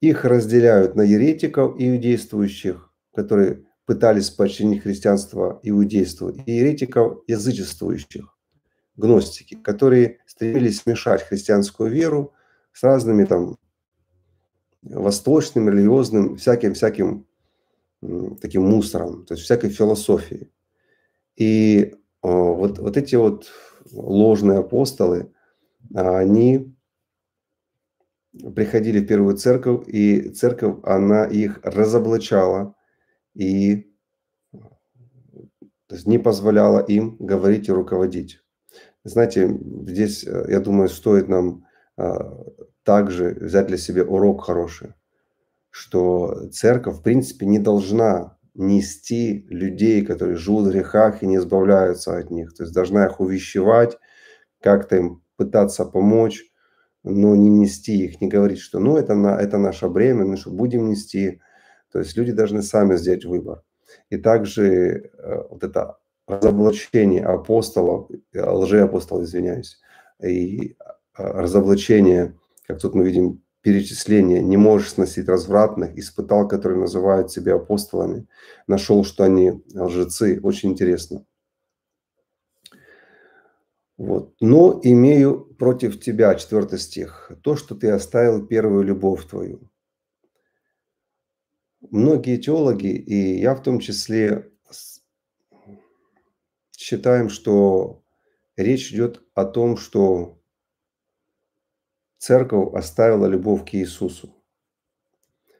Их 0.00 0.24
разделяют 0.24 0.94
на 0.94 1.02
еретиков 1.02 1.78
и 1.78 1.90
иудействующих, 1.90 2.92
которые 3.14 3.64
пытались 3.84 4.30
подчинить 4.30 4.82
христианство 4.82 5.60
иудейству, 5.62 6.30
и 6.30 6.52
еретиков 6.52 7.22
язычествующих 7.26 8.34
гностики, 8.96 9.56
которые 9.56 10.18
стремились 10.26 10.80
смешать 10.80 11.22
христианскую 11.22 11.90
веру 11.90 12.32
с 12.72 12.82
разными 12.82 13.24
там 13.24 13.56
восточным, 14.82 15.68
религиозным, 15.68 16.36
всяким-всяким 16.36 17.26
таким 18.40 18.62
мусором, 18.62 19.24
то 19.24 19.34
есть 19.34 19.44
всякой 19.44 19.70
философией. 19.70 20.50
И 21.36 21.94
вот, 22.22 22.78
вот 22.78 22.96
эти 22.96 23.16
вот 23.16 23.50
ложные 23.92 24.60
апостолы, 24.60 25.32
они 25.94 26.74
приходили 28.54 29.00
в 29.00 29.06
первую 29.06 29.36
церковь, 29.36 29.88
и 29.88 30.30
церковь, 30.30 30.76
она 30.82 31.24
их 31.24 31.60
разоблачала 31.62 32.74
и 33.34 33.90
не 36.04 36.18
позволяла 36.18 36.80
им 36.80 37.16
говорить 37.18 37.68
и 37.68 37.72
руководить. 37.72 38.40
Знаете, 39.04 39.56
здесь, 39.86 40.24
э, 40.26 40.46
я 40.48 40.60
думаю, 40.60 40.88
стоит 40.88 41.28
нам 41.28 41.66
а, 41.96 42.42
также 42.82 43.36
взять 43.40 43.66
для 43.68 43.76
себя 43.76 44.02
урок 44.02 44.44
хороший, 44.44 44.94
что 45.74 46.48
церковь, 46.52 46.98
в 46.98 47.02
принципе, 47.02 47.46
не 47.46 47.58
должна 47.58 48.38
нести 48.54 49.44
людей, 49.48 50.06
которые 50.06 50.36
живут 50.36 50.68
в 50.68 50.70
грехах 50.70 51.20
и 51.20 51.26
не 51.26 51.38
избавляются 51.38 52.16
от 52.16 52.30
них. 52.30 52.54
То 52.54 52.62
есть 52.62 52.72
должна 52.72 53.06
их 53.06 53.18
увещевать, 53.18 53.98
как-то 54.60 54.94
им 54.94 55.24
пытаться 55.36 55.84
помочь, 55.84 56.44
но 57.02 57.34
не 57.34 57.50
нести 57.50 58.04
их, 58.04 58.20
не 58.20 58.28
говорить, 58.28 58.60
что 58.60 58.78
ну 58.78 58.96
это, 58.96 59.16
на, 59.16 59.36
это 59.36 59.58
наше 59.58 59.88
бремя, 59.88 60.24
ну 60.24 60.36
что 60.36 60.52
будем 60.52 60.88
нести. 60.88 61.40
То 61.90 61.98
есть 61.98 62.16
люди 62.16 62.30
должны 62.30 62.62
сами 62.62 62.94
сделать 62.94 63.24
выбор. 63.24 63.64
И 64.10 64.16
также 64.16 65.10
э, 65.18 65.42
вот 65.50 65.64
это 65.64 65.98
разоблачение 66.28 67.24
апостолов, 67.24 68.08
э, 68.32 68.40
лжеапостолов, 68.40 69.24
извиняюсь, 69.24 69.80
и 70.22 70.68
э, 70.68 70.74
разоблачение, 71.16 72.38
как 72.68 72.80
тут 72.80 72.94
мы 72.94 73.04
видим, 73.04 73.43
перечисление, 73.64 74.42
не 74.42 74.58
можешь 74.58 74.90
сносить 74.90 75.26
развратных, 75.26 75.96
испытал, 75.96 76.46
которые 76.46 76.80
называют 76.80 77.32
себя 77.32 77.54
апостолами, 77.54 78.26
нашел, 78.66 79.04
что 79.04 79.24
они 79.24 79.62
лжецы. 79.74 80.38
Очень 80.42 80.72
интересно. 80.72 81.24
Вот. 83.96 84.34
Но 84.38 84.78
имею 84.82 85.46
против 85.54 85.98
тебя, 85.98 86.34
четвертый 86.34 86.78
стих, 86.78 87.32
то, 87.42 87.56
что 87.56 87.74
ты 87.74 87.88
оставил 87.88 88.46
первую 88.46 88.84
любовь 88.84 89.26
твою. 89.26 89.70
Многие 91.80 92.36
теологи, 92.36 92.88
и 92.88 93.40
я 93.40 93.54
в 93.54 93.62
том 93.62 93.80
числе, 93.80 94.52
считаем, 96.76 97.30
что 97.30 98.02
речь 98.58 98.92
идет 98.92 99.22
о 99.32 99.46
том, 99.46 99.78
что 99.78 100.33
церковь 102.24 102.72
оставила 102.72 103.26
любовь 103.26 103.70
к 103.70 103.74
Иисусу. 103.74 104.28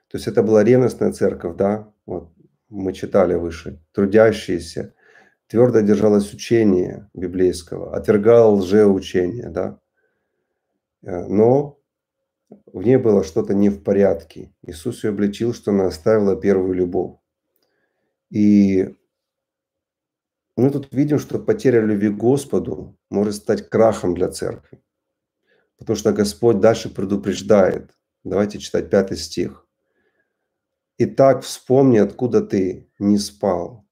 То 0.09 0.17
есть 0.17 0.27
это 0.27 0.43
была 0.43 0.65
ревностная 0.65 1.13
церковь, 1.13 1.57
да, 1.57 1.93
вот 2.07 2.33
мы 2.71 2.95
читали 2.95 3.35
выше, 3.35 3.85
трудящиеся, 3.93 4.95
твердо 5.47 5.81
держалась 5.81 6.33
учения 6.33 7.11
библейского, 7.13 7.95
отвергала 7.95 8.51
лжеучение, 8.55 9.51
да. 9.51 9.79
Э, 11.03 11.27
но 11.27 11.79
в 12.73 12.83
ней 12.83 12.97
было 12.97 13.25
что-то 13.25 13.53
не 13.53 13.69
в 13.69 13.83
порядке. 13.83 14.55
Иисус 14.63 15.05
ее 15.05 15.11
обличил, 15.11 15.53
что 15.53 15.71
она 15.71 15.87
оставила 15.87 16.35
первую 16.35 16.73
любовь. 16.73 17.19
И 18.31 18.97
мы 20.57 20.71
тут 20.71 20.89
видим, 20.93 21.19
что 21.19 21.39
потеря 21.39 21.83
любви 21.83 22.09
к 22.09 22.17
Господу 22.17 22.97
может 23.11 23.35
стать 23.35 23.69
крахом 23.69 24.15
для 24.15 24.29
церкви. 24.31 24.81
Потому 25.85 25.97
что 25.97 26.13
Господь 26.13 26.61
дальше 26.61 26.89
предупреждает. 26.89 27.91
Давайте 28.25 28.59
читать 28.59 28.89
пятый 28.89 29.19
стих. 29.19 29.67
«Итак, 30.97 31.43
вспомни, 31.43 31.99
откуда 31.99 32.41
ты 32.41 32.91
не 32.99 33.19
спал, 33.19 33.87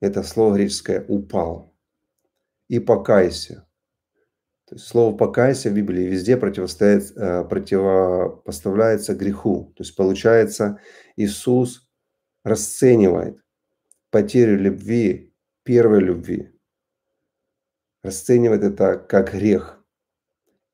это 0.00 0.22
слово 0.22 0.54
греческое 0.54 1.04
«упал». 1.06 1.76
И 2.68 2.78
покайся. 2.78 3.68
То 4.64 4.76
есть 4.76 4.86
слово 4.86 5.14
«покайся» 5.14 5.68
в 5.68 5.74
Библии 5.74 6.04
везде 6.04 6.38
противостоит, 6.38 7.12
э, 7.14 7.44
противопоставляется 7.44 9.14
греху. 9.14 9.74
То 9.76 9.82
есть 9.82 9.96
получается, 9.96 10.80
Иисус 11.16 11.90
расценивает 12.42 13.38
потерю 14.10 14.58
любви, 14.58 15.34
первой 15.62 16.00
любви, 16.00 16.58
расценивает 18.02 18.62
это 18.62 18.96
как 18.96 19.34
грех 19.34 19.77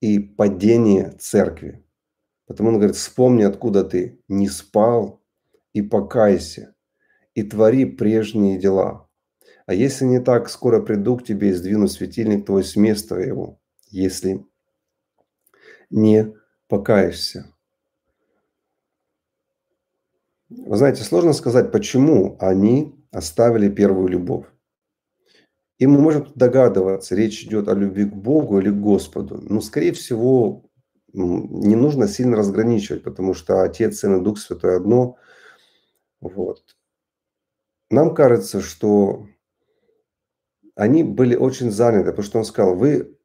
и 0.04 0.18
падение 0.18 1.12
церкви. 1.18 1.82
Потому 2.46 2.68
он 2.68 2.74
говорит, 2.74 2.96
вспомни, 2.96 3.42
откуда 3.42 3.84
ты 3.84 4.20
не 4.28 4.48
спал, 4.50 5.22
и 5.72 5.80
покайся, 5.80 6.74
и 7.34 7.42
твори 7.42 7.86
прежние 7.86 8.58
дела. 8.58 9.08
А 9.64 9.72
если 9.72 10.04
не 10.04 10.20
так, 10.20 10.50
скоро 10.50 10.82
приду 10.82 11.16
к 11.16 11.24
тебе 11.24 11.48
и 11.48 11.52
сдвину 11.54 11.88
светильник 11.88 12.44
твой 12.44 12.64
с 12.64 12.76
места 12.76 13.18
его, 13.18 13.58
если 13.88 14.44
не 15.88 16.34
покаешься. 16.68 17.54
Вы 20.50 20.76
знаете, 20.76 21.02
сложно 21.02 21.32
сказать, 21.32 21.72
почему 21.72 22.36
они 22.40 22.94
оставили 23.10 23.70
первую 23.70 24.08
любовь. 24.08 24.44
И 25.84 25.86
мы 25.86 26.00
можем 26.00 26.32
догадываться, 26.34 27.14
речь 27.14 27.44
идет 27.44 27.68
о 27.68 27.74
любви 27.74 28.06
к 28.06 28.14
Богу 28.14 28.58
или 28.58 28.70
к 28.70 28.80
Господу. 28.80 29.38
Но, 29.42 29.60
скорее 29.60 29.92
всего, 29.92 30.64
не 31.12 31.76
нужно 31.76 32.08
сильно 32.08 32.38
разграничивать, 32.38 33.02
потому 33.02 33.34
что 33.34 33.62
Отец, 33.62 33.98
Сын 33.98 34.18
и 34.18 34.24
Дух 34.24 34.38
Святой 34.38 34.78
одно. 34.78 35.18
Вот. 36.22 36.62
Нам 37.90 38.14
кажется, 38.14 38.62
что 38.62 39.26
они 40.74 41.04
были 41.04 41.36
очень 41.36 41.70
заняты, 41.70 42.12
потому 42.12 42.24
что 42.24 42.38
он 42.38 42.46
сказал, 42.46 42.76
вы 42.76 43.18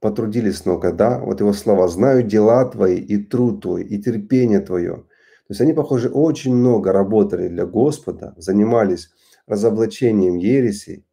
потрудились 0.00 0.64
много, 0.64 0.90
да, 0.90 1.18
вот 1.18 1.40
его 1.40 1.52
слова, 1.52 1.86
знаю 1.88 2.22
дела 2.22 2.64
твои 2.64 2.96
и 2.96 3.22
труд 3.22 3.60
твой, 3.60 3.84
и 3.84 4.00
терпение 4.00 4.60
твое. 4.60 4.94
То 4.94 5.50
есть 5.50 5.60
они, 5.60 5.74
похоже, 5.74 6.08
очень 6.08 6.54
много 6.54 6.92
работали 6.92 7.48
для 7.48 7.66
Господа, 7.66 8.32
занимались 8.38 9.10
разоблачением 9.46 10.38
ереси, 10.38 11.04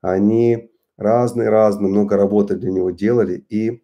они 0.00 0.70
разные-разные, 0.96 1.90
много 1.90 2.16
работы 2.16 2.56
для 2.56 2.70
него 2.70 2.90
делали 2.90 3.44
и 3.48 3.82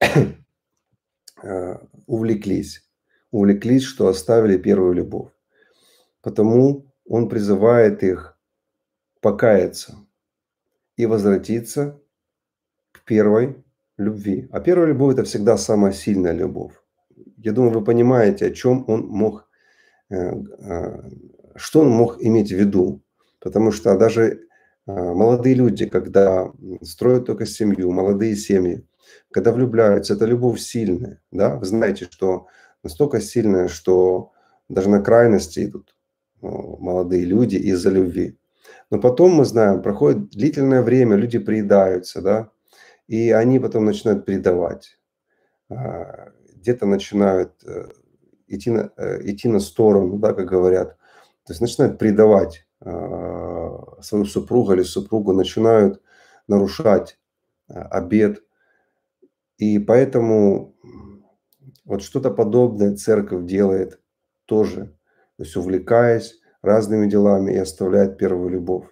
э, 1.42 1.78
увлеклись. 2.06 2.84
Увлеклись, 3.30 3.82
что 3.82 4.08
оставили 4.08 4.56
первую 4.56 4.94
любовь. 4.94 5.30
Потому 6.22 6.86
он 7.04 7.28
призывает 7.28 8.02
их 8.02 8.38
покаяться– 9.20 9.96
и 10.98 11.06
возвратиться 11.06 11.98
к 12.92 13.04
первой 13.04 13.64
любви. 13.96 14.48
А 14.52 14.60
первая 14.60 14.88
любовь– 14.88 15.14
это 15.14 15.22
всегда 15.22 15.56
самая 15.56 15.92
сильная 15.92 16.32
любовь. 16.32 16.74
Я 17.38 17.52
думаю, 17.52 17.72
вы 17.72 17.84
понимаете, 17.84 18.46
о 18.46 18.50
чем 18.50 18.84
он 18.88 19.06
мог, 19.06 19.48
э, 20.10 20.16
э, 20.16 21.10
что 21.54 21.80
он 21.80 21.90
мог 21.90 22.20
иметь 22.20 22.52
в 22.52 22.56
виду. 22.56 23.00
Потому 23.38 23.70
что 23.70 23.96
даже 23.96 24.47
молодые 24.88 25.54
люди, 25.54 25.86
когда 25.86 26.50
строят 26.82 27.26
только 27.26 27.46
семью, 27.46 27.92
молодые 27.92 28.36
семьи, 28.36 28.84
когда 29.30 29.52
влюбляются, 29.52 30.14
это 30.14 30.24
любовь 30.24 30.60
сильная. 30.60 31.20
Да? 31.30 31.56
Вы 31.56 31.66
знаете, 31.66 32.06
что 32.10 32.46
настолько 32.82 33.20
сильная, 33.20 33.68
что 33.68 34.32
даже 34.68 34.88
на 34.88 35.02
крайности 35.02 35.64
идут 35.64 35.94
молодые 36.40 37.24
люди 37.24 37.56
из-за 37.56 37.90
любви. 37.90 38.38
Но 38.90 38.98
потом, 39.00 39.32
мы 39.32 39.44
знаем, 39.44 39.82
проходит 39.82 40.30
длительное 40.30 40.82
время, 40.82 41.16
люди 41.16 41.38
приедаются, 41.38 42.22
да, 42.22 42.50
и 43.06 43.30
они 43.30 43.58
потом 43.58 43.84
начинают 43.84 44.24
предавать. 44.24 44.98
А, 45.68 46.32
где-то 46.54 46.86
начинают 46.86 47.52
э, 47.64 47.88
идти 48.46 48.70
на, 48.70 48.90
э, 48.96 49.20
идти 49.30 49.48
на 49.48 49.60
сторону, 49.60 50.18
да, 50.18 50.32
как 50.32 50.46
говорят. 50.46 50.96
То 51.44 51.52
есть 51.52 51.60
начинают 51.60 51.98
предавать 51.98 52.66
свою 54.02 54.24
супругу 54.24 54.72
или 54.72 54.82
супругу, 54.82 55.32
начинают 55.32 56.00
нарушать 56.46 57.18
а, 57.68 57.82
обед. 57.82 58.42
И 59.58 59.78
поэтому 59.78 60.76
вот 61.84 62.02
что-то 62.02 62.30
подобное 62.30 62.96
церковь 62.96 63.46
делает 63.46 64.00
тоже, 64.44 64.96
то 65.36 65.44
есть 65.44 65.56
увлекаясь 65.56 66.38
разными 66.62 67.08
делами 67.08 67.52
и 67.52 67.56
оставляет 67.56 68.18
первую 68.18 68.50
любовь. 68.50 68.86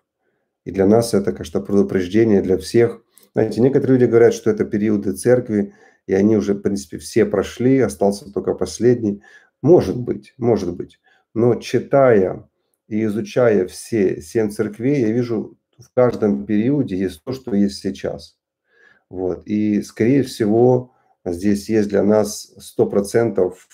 И 0.65 0.71
для 0.71 0.87
нас 0.87 1.15
это, 1.15 1.33
конечно, 1.33 1.61
предупреждение 1.61 2.43
для 2.43 2.59
всех. 2.59 3.03
Знаете, 3.35 3.61
некоторые 3.61 3.99
люди 3.99 4.11
говорят, 4.11 4.35
что 4.35 4.51
это 4.51 4.65
периоды 4.65 5.13
церкви, 5.13 5.75
и 6.07 6.15
они 6.15 6.37
уже, 6.37 6.55
в 6.55 6.61
принципе, 6.61 6.99
все 6.99 7.25
прошли, 7.25 7.79
остался 7.81 8.33
только 8.33 8.55
последний. 8.55 9.23
Может 9.63 9.99
быть, 10.01 10.35
может 10.39 10.75
быть. 10.75 10.99
Но 11.35 11.55
читая 11.57 12.49
и 12.89 13.05
изучая 13.05 13.67
все 13.67 14.21
семь 14.21 14.51
церквей, 14.51 15.03
я 15.03 15.13
вижу, 15.13 15.59
в 15.79 15.93
каждом 15.95 16.47
периоде 16.47 16.97
есть 16.97 17.23
то, 17.25 17.33
что 17.33 17.55
есть 17.55 17.81
сейчас. 17.81 18.39
Вот. 19.11 19.47
И, 19.47 19.83
скорее 19.83 20.23
всего, 20.23 20.93
здесь 21.25 21.69
есть 21.69 21.89
для 21.89 22.03
нас 22.03 22.55
сто 22.59 22.87
процентов 22.87 23.69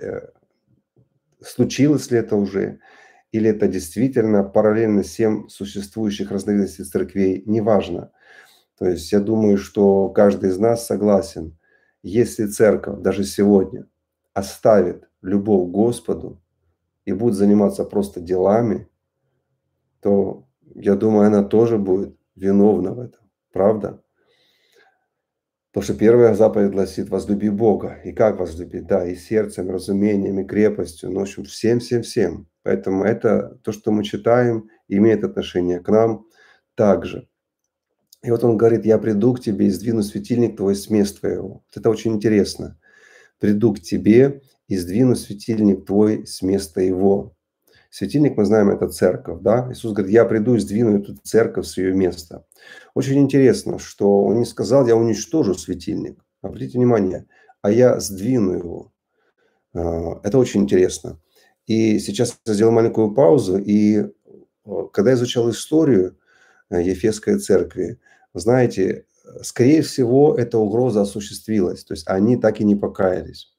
э, 0.00 0.20
случилось 1.40 2.10
ли 2.10 2.18
это 2.18 2.36
уже, 2.36 2.80
или 3.32 3.50
это 3.50 3.68
действительно 3.68 4.44
параллельно 4.44 5.02
всем 5.02 5.48
существующих 5.48 6.30
разновидностей 6.30 6.84
церквей, 6.84 7.42
неважно. 7.46 8.12
То 8.78 8.86
есть 8.86 9.10
я 9.12 9.20
думаю, 9.20 9.58
что 9.58 10.08
каждый 10.08 10.50
из 10.50 10.58
нас 10.58 10.86
согласен, 10.86 11.56
если 12.02 12.46
церковь 12.46 13.00
даже 13.00 13.24
сегодня 13.24 13.86
оставит 14.34 15.08
любовь 15.22 15.68
к 15.68 15.72
Господу 15.72 16.43
и 17.04 17.12
будет 17.12 17.34
заниматься 17.34 17.84
просто 17.84 18.20
делами, 18.20 18.88
то 20.00 20.46
я 20.74 20.94
думаю, 20.94 21.26
она 21.26 21.42
тоже 21.42 21.78
будет 21.78 22.16
виновна 22.34 22.92
в 22.92 23.00
этом. 23.00 23.20
Правда? 23.52 24.02
Потому 25.70 25.84
что 25.84 25.94
первая 25.94 26.34
заповедь 26.34 26.70
гласит 26.70 27.08
«возлюби 27.08 27.48
Бога». 27.48 27.98
И 28.04 28.12
как 28.12 28.38
возлюбить? 28.38 28.86
Да, 28.86 29.04
и 29.06 29.16
сердцем, 29.16 29.68
и 29.68 29.72
разумением, 29.72 30.38
и 30.38 30.44
крепостью. 30.44 31.10
Ну, 31.10 31.20
в 31.20 31.22
общем, 31.22 31.44
всем-всем-всем. 31.44 32.46
Поэтому 32.62 33.04
это 33.04 33.58
то, 33.64 33.72
что 33.72 33.90
мы 33.90 34.04
читаем, 34.04 34.68
имеет 34.86 35.24
отношение 35.24 35.80
к 35.80 35.88
нам 35.88 36.26
также. 36.76 37.28
И 38.22 38.30
вот 38.30 38.44
он 38.44 38.56
говорит, 38.56 38.86
я 38.86 38.98
приду 38.98 39.34
к 39.34 39.40
тебе 39.40 39.66
и 39.66 39.70
сдвину 39.70 40.02
светильник 40.02 40.56
твой 40.56 40.76
с 40.76 40.88
места 40.90 41.20
твоего. 41.20 41.48
Вот 41.48 41.76
это 41.76 41.90
очень 41.90 42.14
интересно. 42.14 42.78
Приду 43.38 43.74
к 43.74 43.80
тебе 43.80 44.42
и 44.68 44.76
сдвину 44.76 45.16
светильник 45.16 45.86
твой 45.86 46.26
с 46.26 46.42
места 46.42 46.80
его. 46.80 47.34
Светильник, 47.90 48.36
мы 48.36 48.44
знаем, 48.44 48.70
это 48.70 48.88
церковь, 48.88 49.40
да? 49.40 49.68
Иисус 49.70 49.92
говорит, 49.92 50.12
я 50.12 50.24
приду 50.24 50.56
и 50.56 50.58
сдвину 50.58 50.98
эту 50.98 51.16
церковь 51.22 51.66
с 51.66 51.76
ее 51.76 51.94
места. 51.94 52.44
Очень 52.94 53.20
интересно, 53.20 53.78
что 53.78 54.24
он 54.24 54.38
не 54.38 54.46
сказал, 54.46 54.86
я 54.86 54.96
уничтожу 54.96 55.54
светильник. 55.54 56.24
Обратите 56.42 56.78
внимание, 56.78 57.26
а 57.62 57.70
я 57.70 58.00
сдвину 58.00 58.52
его. 58.52 58.92
А, 59.74 60.20
это 60.24 60.38
очень 60.38 60.62
интересно. 60.62 61.20
И 61.66 61.98
сейчас 61.98 62.36
я 62.46 62.54
сделал 62.54 62.72
маленькую 62.72 63.14
паузу, 63.14 63.58
и 63.58 63.98
э, 64.00 64.08
когда 64.92 65.10
я 65.10 65.16
изучал 65.16 65.48
историю 65.50 66.18
э, 66.70 66.82
Ефесской 66.82 67.38
церкви, 67.38 67.98
знаете, 68.34 69.06
скорее 69.42 69.82
всего, 69.82 70.34
эта 70.36 70.58
угроза 70.58 71.02
осуществилась. 71.02 71.84
То 71.84 71.94
есть 71.94 72.06
они 72.08 72.36
так 72.36 72.60
и 72.60 72.64
не 72.64 72.74
покаялись. 72.76 73.53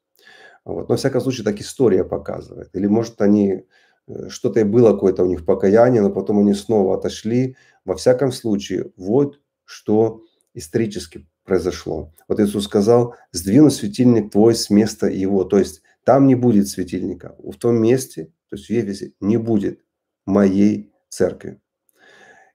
Вот. 0.66 0.90
Но, 0.90 0.96
в 0.96 1.00
всяком 1.00 1.22
случае, 1.22 1.46
так 1.46 1.62
история 1.62 2.04
показывает. 2.04 2.70
Или, 2.74 2.88
может, 2.88 3.22
они 3.22 3.66
э, 4.08 4.30
что-то 4.30 4.60
и 4.60 4.64
было 4.64 4.94
какое-то 4.94 5.24
у 5.24 5.28
них 5.28 5.46
покаяние, 5.46 6.02
но 6.02 6.10
потом 6.10 6.40
они 6.40 6.54
снова 6.54 6.98
отошли. 6.98 7.56
Во 7.86 7.96
всяком 7.96 8.32
случае, 8.32 8.92
вот 8.98 9.40
что 9.64 10.24
исторически 10.54 11.28
произошло. 11.44 12.12
Вот 12.28 12.40
Иисус 12.40 12.66
сказал, 12.66 13.16
сдвину 13.32 13.70
светильник 13.70 14.32
твой 14.32 14.56
с 14.56 14.70
места 14.70 15.08
его. 15.08 15.44
То 15.44 15.60
есть 15.60 15.84
там 16.04 16.28
не 16.28 16.36
будет 16.36 16.68
светильника. 16.68 17.36
В 17.40 17.56
том 17.58 17.76
месте, 17.82 18.34
то 18.50 18.56
есть 18.56 18.68
в 18.68 18.70
Ефесе, 18.72 19.14
не 19.20 19.38
будет 19.38 19.82
моей 20.26 20.92
церкви. 21.10 21.62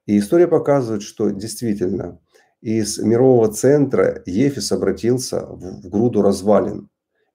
И 0.06 0.18
история 0.18 0.48
показывает, 0.48 1.02
что 1.02 1.30
действительно 1.30 2.20
из 2.60 2.98
мирового 2.98 3.52
центра 3.52 4.22
Ефес 4.26 4.72
обратился 4.72 5.46
в 5.46 5.88
груду 5.88 6.22
развалин. 6.22 6.90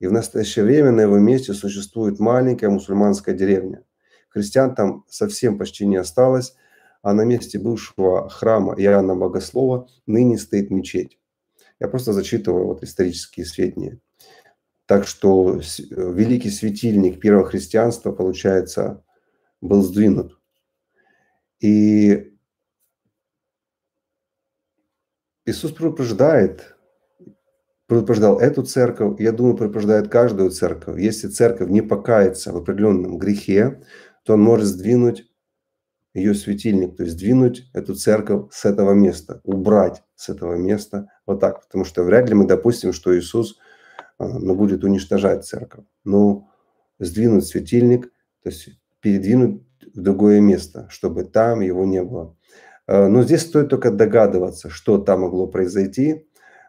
И 0.05 0.07
в 0.07 0.11
настоящее 0.11 0.65
время 0.65 0.91
на 0.91 1.01
его 1.01 1.17
месте 1.17 1.55
существует 1.55 2.19
маленькая 2.19 2.69
мусульманская 2.69 3.33
деревня. 3.33 3.83
Христиан 4.29 4.75
там 4.75 5.03
совсем 5.09 5.57
почти 5.57 5.83
не 5.87 5.95
осталось, 5.95 6.55
а 7.01 7.15
на 7.15 7.23
месте 7.23 7.57
бывшего 7.57 8.29
храма 8.29 8.75
Иоанна 8.77 9.15
Богослова 9.15 9.87
ныне 10.05 10.37
стоит 10.37 10.69
мечеть. 10.69 11.17
Я 11.79 11.87
просто 11.87 12.13
зачитываю 12.13 12.67
вот 12.67 12.83
исторические 12.83 13.47
сведения. 13.47 13.99
Так 14.85 15.07
что 15.07 15.59
великий 15.89 16.51
светильник 16.51 17.19
первого 17.19 17.47
христианства, 17.47 18.11
получается, 18.11 19.03
был 19.59 19.81
сдвинут. 19.81 20.39
И 21.61 22.31
Иисус 25.45 25.71
предупреждает, 25.71 26.74
предупреждал 27.87 28.39
эту 28.39 28.63
церковь, 28.63 29.19
я 29.19 29.31
думаю, 29.31 29.55
предупреждает 29.55 30.09
каждую 30.09 30.49
церковь. 30.49 30.99
Если 30.99 31.27
церковь 31.27 31.69
не 31.69 31.81
покается 31.81 32.51
в 32.51 32.57
определенном 32.57 33.17
грехе, 33.17 33.83
то 34.23 34.33
он 34.33 34.41
может 34.41 34.65
сдвинуть 34.65 35.25
ее 36.13 36.33
светильник, 36.33 36.95
то 36.95 37.03
есть 37.03 37.15
сдвинуть 37.15 37.69
эту 37.73 37.93
церковь 37.93 38.45
с 38.51 38.65
этого 38.65 38.93
места, 38.93 39.41
убрать 39.43 40.03
с 40.15 40.29
этого 40.29 40.55
места 40.55 41.09
вот 41.25 41.41
так. 41.41 41.65
Потому 41.65 41.83
что 41.83 42.03
вряд 42.03 42.29
ли 42.29 42.35
мы 42.35 42.47
допустим, 42.47 42.93
что 42.93 43.17
Иисус 43.17 43.57
а, 44.17 44.39
ну, 44.39 44.55
будет 44.55 44.83
уничтожать 44.83 45.45
церковь. 45.45 45.85
Но 46.05 46.49
сдвинуть 46.99 47.45
светильник, 47.45 48.05
то 48.41 48.49
есть 48.49 48.69
передвинуть 49.01 49.61
в 49.93 50.01
другое 50.01 50.39
место, 50.39 50.87
чтобы 50.89 51.25
там 51.25 51.59
его 51.59 51.85
не 51.85 52.01
было. 52.01 52.35
Э, 52.87 53.07
но 53.07 53.23
здесь 53.23 53.41
стоит 53.41 53.69
только 53.69 53.91
догадываться, 53.91 54.69
что 54.69 54.97
там 54.97 55.21
могло 55.21 55.47
произойти. 55.47 56.27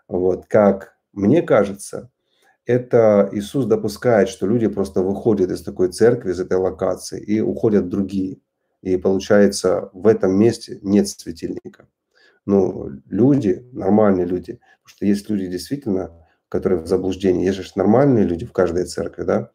Вот, 0.09 0.47
как 0.47 0.96
мне 1.17 1.43
кажется, 1.43 2.11
это 2.67 3.29
Иисус 3.33 3.65
допускает, 3.65 4.29
что 4.29 4.47
люди 4.47 4.69
просто 4.69 5.03
выходят 5.03 5.51
из 5.51 5.63
такой 5.63 5.91
церкви, 5.91 6.33
из 6.33 6.41
этой 6.41 6.59
локации 6.59 7.21
и 7.21 7.41
уходят 7.41 7.89
другие. 7.89 8.39
И 8.83 8.97
получается, 8.99 9.91
в 9.93 10.07
этом 10.07 10.39
месте 10.39 10.79
нет 10.83 11.09
светильника. 11.09 11.89
Ну, 12.45 12.91
люди, 13.09 13.67
нормальные 13.73 14.27
люди, 14.27 14.61
потому 14.83 14.89
что 14.89 15.07
есть 15.07 15.29
люди 15.31 15.47
действительно, 15.49 16.13
которые 16.49 16.83
в 16.83 16.87
заблуждении, 16.87 17.47
есть 17.47 17.59
же 17.59 17.73
нормальные 17.75 18.25
люди 18.25 18.45
в 18.45 18.53
каждой 18.53 18.85
церкви, 18.85 19.23
да, 19.25 19.51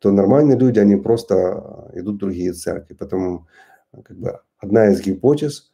то 0.00 0.10
нормальные 0.10 0.58
люди, 0.58 0.80
они 0.80 0.96
просто 0.96 1.90
идут 1.94 2.16
в 2.16 2.18
другие 2.18 2.52
церкви. 2.52 2.94
Поэтому 2.98 3.46
как 3.92 4.18
бы 4.18 4.40
одна 4.58 4.88
из 4.88 5.00
гипотез 5.00 5.70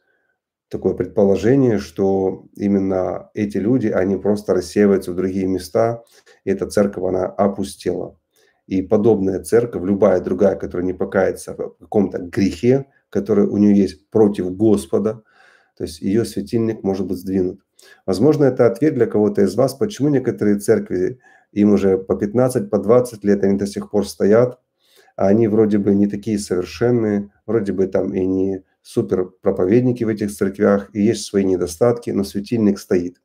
такое 0.71 0.93
предположение, 0.93 1.79
что 1.79 2.45
именно 2.55 3.29
эти 3.33 3.57
люди, 3.57 3.87
они 3.87 4.15
просто 4.15 4.53
рассеиваются 4.53 5.11
в 5.11 5.15
другие 5.15 5.45
места, 5.45 6.03
и 6.45 6.49
эта 6.49 6.65
церковь, 6.65 7.03
она 7.03 7.25
опустела. 7.25 8.17
И 8.67 8.81
подобная 8.81 9.43
церковь, 9.43 9.83
любая 9.83 10.21
другая, 10.21 10.55
которая 10.55 10.87
не 10.87 10.93
покается 10.93 11.53
в 11.53 11.75
каком-то 11.77 12.19
грехе, 12.19 12.85
который 13.09 13.45
у 13.45 13.57
нее 13.57 13.75
есть 13.75 14.09
против 14.09 14.55
Господа, 14.55 15.23
то 15.77 15.83
есть 15.83 15.99
ее 15.99 16.23
светильник 16.23 16.83
может 16.83 17.05
быть 17.05 17.17
сдвинут. 17.17 17.59
Возможно, 18.05 18.45
это 18.45 18.65
ответ 18.65 18.93
для 18.93 19.07
кого-то 19.07 19.41
из 19.41 19.55
вас, 19.55 19.73
почему 19.73 20.07
некоторые 20.07 20.59
церкви, 20.59 21.19
им 21.51 21.73
уже 21.73 21.97
по 21.97 22.15
15, 22.15 22.69
по 22.69 22.79
20 22.79 23.25
лет, 23.25 23.43
они 23.43 23.57
до 23.57 23.67
сих 23.67 23.91
пор 23.91 24.07
стоят, 24.07 24.57
а 25.17 25.27
они 25.27 25.49
вроде 25.49 25.79
бы 25.79 25.93
не 25.93 26.07
такие 26.07 26.39
совершенные, 26.39 27.29
вроде 27.45 27.73
бы 27.73 27.87
там 27.87 28.13
и 28.13 28.25
не 28.25 28.63
супер 28.81 29.25
проповедники 29.41 30.03
в 30.03 30.07
этих 30.07 30.31
церквях, 30.31 30.89
и 30.93 31.01
есть 31.01 31.25
свои 31.25 31.43
недостатки, 31.43 32.09
но 32.09 32.23
светильник 32.23 32.79
стоит. 32.79 33.21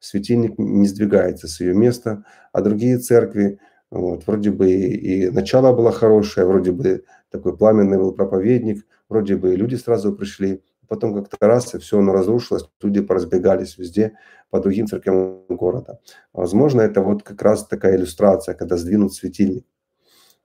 Светильник 0.00 0.58
не 0.58 0.86
сдвигается 0.86 1.48
с 1.48 1.60
ее 1.60 1.74
места, 1.74 2.24
а 2.52 2.62
другие 2.62 2.98
церкви, 2.98 3.58
вот, 3.90 4.26
вроде 4.26 4.50
бы 4.50 4.70
и 4.70 5.30
начало 5.30 5.72
было 5.72 5.92
хорошее, 5.92 6.46
вроде 6.46 6.72
бы 6.72 7.04
такой 7.30 7.56
пламенный 7.56 7.98
был 7.98 8.12
проповедник, 8.12 8.86
вроде 9.08 9.36
бы 9.36 9.54
и 9.54 9.56
люди 9.56 9.74
сразу 9.74 10.14
пришли, 10.14 10.62
потом 10.86 11.14
как-то 11.14 11.46
раз 11.46 11.74
и 11.74 11.78
все 11.78 11.98
оно 11.98 12.12
разрушилось, 12.12 12.68
люди 12.82 13.00
поразбегались 13.00 13.78
везде 13.78 14.12
по 14.50 14.60
другим 14.60 14.86
церквям 14.86 15.44
города. 15.48 16.00
Возможно, 16.32 16.80
это 16.80 17.02
вот 17.02 17.22
как 17.22 17.42
раз 17.42 17.66
такая 17.66 17.96
иллюстрация, 17.96 18.54
когда 18.54 18.76
сдвинут 18.76 19.14
светильник. 19.14 19.64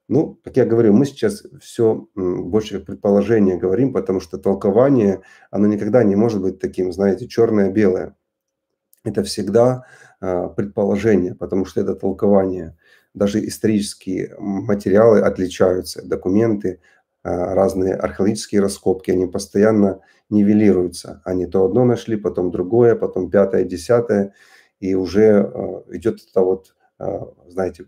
Ну, 0.09 0.39
как 0.43 0.57
я 0.57 0.65
говорю, 0.65 0.93
мы 0.93 1.05
сейчас 1.05 1.43
все 1.61 2.07
больше 2.15 2.77
как 2.77 2.87
предположение 2.87 3.57
говорим, 3.57 3.93
потому 3.93 4.19
что 4.19 4.37
толкование, 4.37 5.21
оно 5.49 5.67
никогда 5.67 6.03
не 6.03 6.15
может 6.15 6.41
быть 6.41 6.59
таким, 6.59 6.91
знаете, 6.91 7.27
черное-белое. 7.27 8.15
Это 9.05 9.23
всегда 9.23 9.85
а, 10.19 10.49
предположение, 10.49 11.35
потому 11.35 11.65
что 11.65 11.81
это 11.81 11.95
толкование. 11.95 12.77
Даже 13.13 13.45
исторические 13.45 14.35
материалы 14.39 15.21
отличаются, 15.21 16.01
документы, 16.05 16.81
а, 17.23 17.53
разные 17.53 17.95
археологические 17.95 18.61
раскопки, 18.61 19.11
они 19.11 19.25
постоянно 19.27 20.01
нивелируются. 20.29 21.21
Они 21.25 21.45
то 21.45 21.65
одно 21.65 21.85
нашли, 21.85 22.17
потом 22.17 22.51
другое, 22.51 22.95
потом 22.95 23.29
пятое, 23.29 23.63
десятое, 23.63 24.33
и 24.79 24.95
уже 24.95 25.41
а, 25.41 25.83
идет 25.91 26.19
это 26.29 26.41
вот, 26.41 26.75
знаете, 27.47 27.87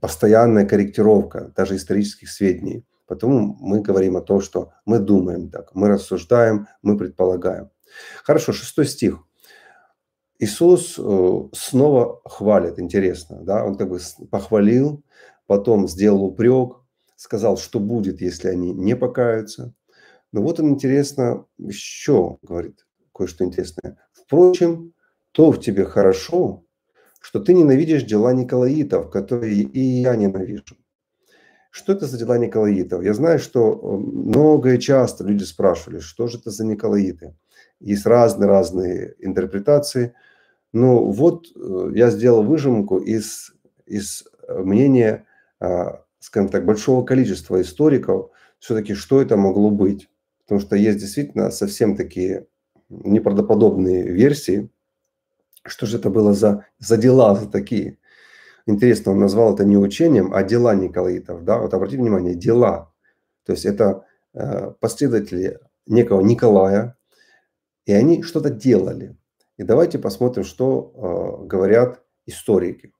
постоянная 0.00 0.66
корректировка 0.66 1.52
даже 1.56 1.76
исторических 1.76 2.30
сведений. 2.30 2.84
Потому 3.06 3.56
мы 3.60 3.80
говорим 3.80 4.16
о 4.16 4.20
том, 4.20 4.40
что 4.40 4.72
мы 4.84 4.98
думаем 4.98 5.50
так, 5.50 5.74
мы 5.74 5.88
рассуждаем, 5.88 6.66
мы 6.82 6.98
предполагаем. 6.98 7.70
Хорошо, 8.24 8.52
шестой 8.52 8.86
стих. 8.86 9.22
Иисус 10.38 10.98
э, 10.98 11.40
снова 11.54 12.20
хвалит, 12.24 12.78
интересно, 12.78 13.42
да, 13.42 13.64
он 13.64 13.76
как 13.76 13.88
бы 13.88 13.98
похвалил, 14.30 15.02
потом 15.46 15.88
сделал 15.88 16.24
упрек, 16.24 16.76
сказал, 17.16 17.56
что 17.56 17.80
будет, 17.80 18.20
если 18.20 18.48
они 18.48 18.72
не 18.74 18.94
покаются. 18.96 19.72
Но 20.32 20.42
вот 20.42 20.60
он 20.60 20.70
интересно 20.70 21.46
еще 21.56 22.38
говорит 22.42 22.86
кое-что 23.14 23.44
интересное. 23.44 23.96
Впрочем, 24.12 24.92
то 25.32 25.52
в 25.52 25.60
тебе 25.60 25.84
хорошо, 25.84 26.64
что 27.26 27.40
ты 27.40 27.54
ненавидишь 27.54 28.04
дела 28.04 28.32
Николаитов, 28.32 29.10
которые 29.10 29.62
и 29.62 29.80
я 29.80 30.14
ненавижу. 30.14 30.76
Что 31.72 31.92
это 31.92 32.06
за 32.06 32.18
дела 32.18 32.38
Николаитов? 32.38 33.02
Я 33.02 33.14
знаю, 33.14 33.40
что 33.40 33.72
э, 33.72 33.96
много 33.96 34.74
и 34.74 34.78
часто 34.78 35.24
люди 35.24 35.42
спрашивали, 35.42 35.98
что 35.98 36.28
же 36.28 36.38
это 36.38 36.50
за 36.50 36.64
Николаиты. 36.64 37.34
Есть 37.80 38.06
разные-разные 38.06 39.16
интерпретации. 39.18 40.14
Но 40.72 41.04
вот 41.04 41.46
э, 41.56 41.90
я 41.96 42.10
сделал 42.10 42.44
выжимку 42.44 42.98
из, 42.98 43.56
из 43.86 44.22
мнения, 44.48 45.26
а, 45.58 46.04
скажем 46.20 46.48
так, 46.48 46.64
большого 46.64 47.04
количества 47.04 47.60
историков, 47.60 48.30
все-таки 48.60 48.94
что 48.94 49.20
это 49.20 49.36
могло 49.36 49.72
быть. 49.72 50.08
Потому 50.44 50.60
что 50.60 50.76
есть 50.76 50.98
действительно 50.98 51.50
совсем 51.50 51.96
такие 51.96 52.46
неправдоподобные 52.88 54.04
версии, 54.12 54.70
что 55.68 55.86
же 55.86 55.98
это 55.98 56.10
было 56.10 56.32
за, 56.32 56.66
за 56.78 56.96
дела 56.96 57.34
за 57.34 57.48
такие? 57.48 57.98
Интересно, 58.66 59.12
он 59.12 59.20
назвал 59.20 59.54
это 59.54 59.64
не 59.64 59.76
учением, 59.76 60.34
а 60.34 60.42
дела 60.42 60.74
Николаитов. 60.74 61.44
Да? 61.44 61.58
Вот 61.58 61.72
обратите 61.72 62.02
внимание, 62.02 62.34
дела. 62.34 62.92
То 63.44 63.52
есть 63.52 63.64
это 63.64 64.04
э, 64.34 64.72
последователи 64.80 65.60
некого 65.86 66.20
Николая, 66.20 66.96
и 67.84 67.92
они 67.92 68.22
что-то 68.22 68.50
делали. 68.50 69.16
И 69.56 69.62
давайте 69.62 69.98
посмотрим, 69.98 70.44
что 70.44 71.40
э, 71.42 71.46
говорят 71.46 72.02
историки. 72.26 72.92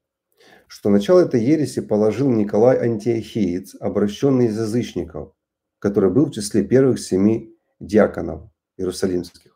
Что 0.68 0.90
начало 0.90 1.20
этой 1.20 1.42
ереси 1.42 1.80
положил 1.80 2.30
Николай 2.30 2.78
Антиохиец, 2.78 3.74
обращенный 3.80 4.46
из 4.46 4.58
язычников, 4.58 5.32
который 5.78 6.10
был 6.10 6.26
в 6.26 6.32
числе 6.32 6.64
первых 6.64 7.00
семи 7.00 7.56
диаконов 7.80 8.50
иерусалимских. 8.76 9.55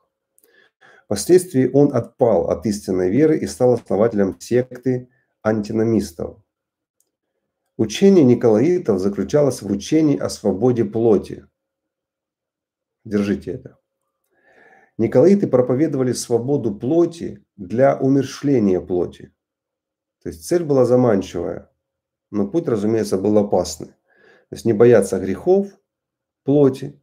Впоследствии 1.11 1.68
он 1.73 1.92
отпал 1.92 2.51
от 2.51 2.64
истинной 2.66 3.11
веры 3.11 3.37
и 3.37 3.49
стал 3.49 3.73
основателем 3.73 4.38
секты 4.38 5.09
антиномистов. 5.42 6.38
Учение 7.77 8.23
Николаитов 8.23 9.01
заключалось 9.01 9.61
в 9.61 9.68
учении 9.73 10.16
о 10.16 10.29
свободе 10.29 10.85
плоти. 10.85 11.49
Держите 13.05 13.51
это. 13.51 13.81
Николаиты 14.99 15.49
проповедовали 15.49 16.12
свободу 16.12 16.77
плоти 16.77 17.44
для 17.57 17.99
умершления 17.99 18.81
плоти. 18.81 19.35
То 20.23 20.29
есть 20.29 20.46
цель 20.46 20.62
была 20.62 20.85
заманчивая, 20.85 21.73
но 22.31 22.46
путь, 22.46 22.68
разумеется, 22.68 23.18
был 23.18 23.37
опасный. 23.37 23.88
То 23.88 24.53
есть 24.53 24.64
не 24.64 24.75
бояться 24.75 25.18
грехов 25.18 25.77
плоти, 26.44 27.03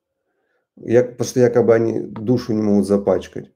что 0.78 1.40
якобы 1.42 1.76
они 1.76 2.00
душу 2.00 2.54
не 2.54 2.62
могут 2.62 2.88
запачкать. 2.88 3.52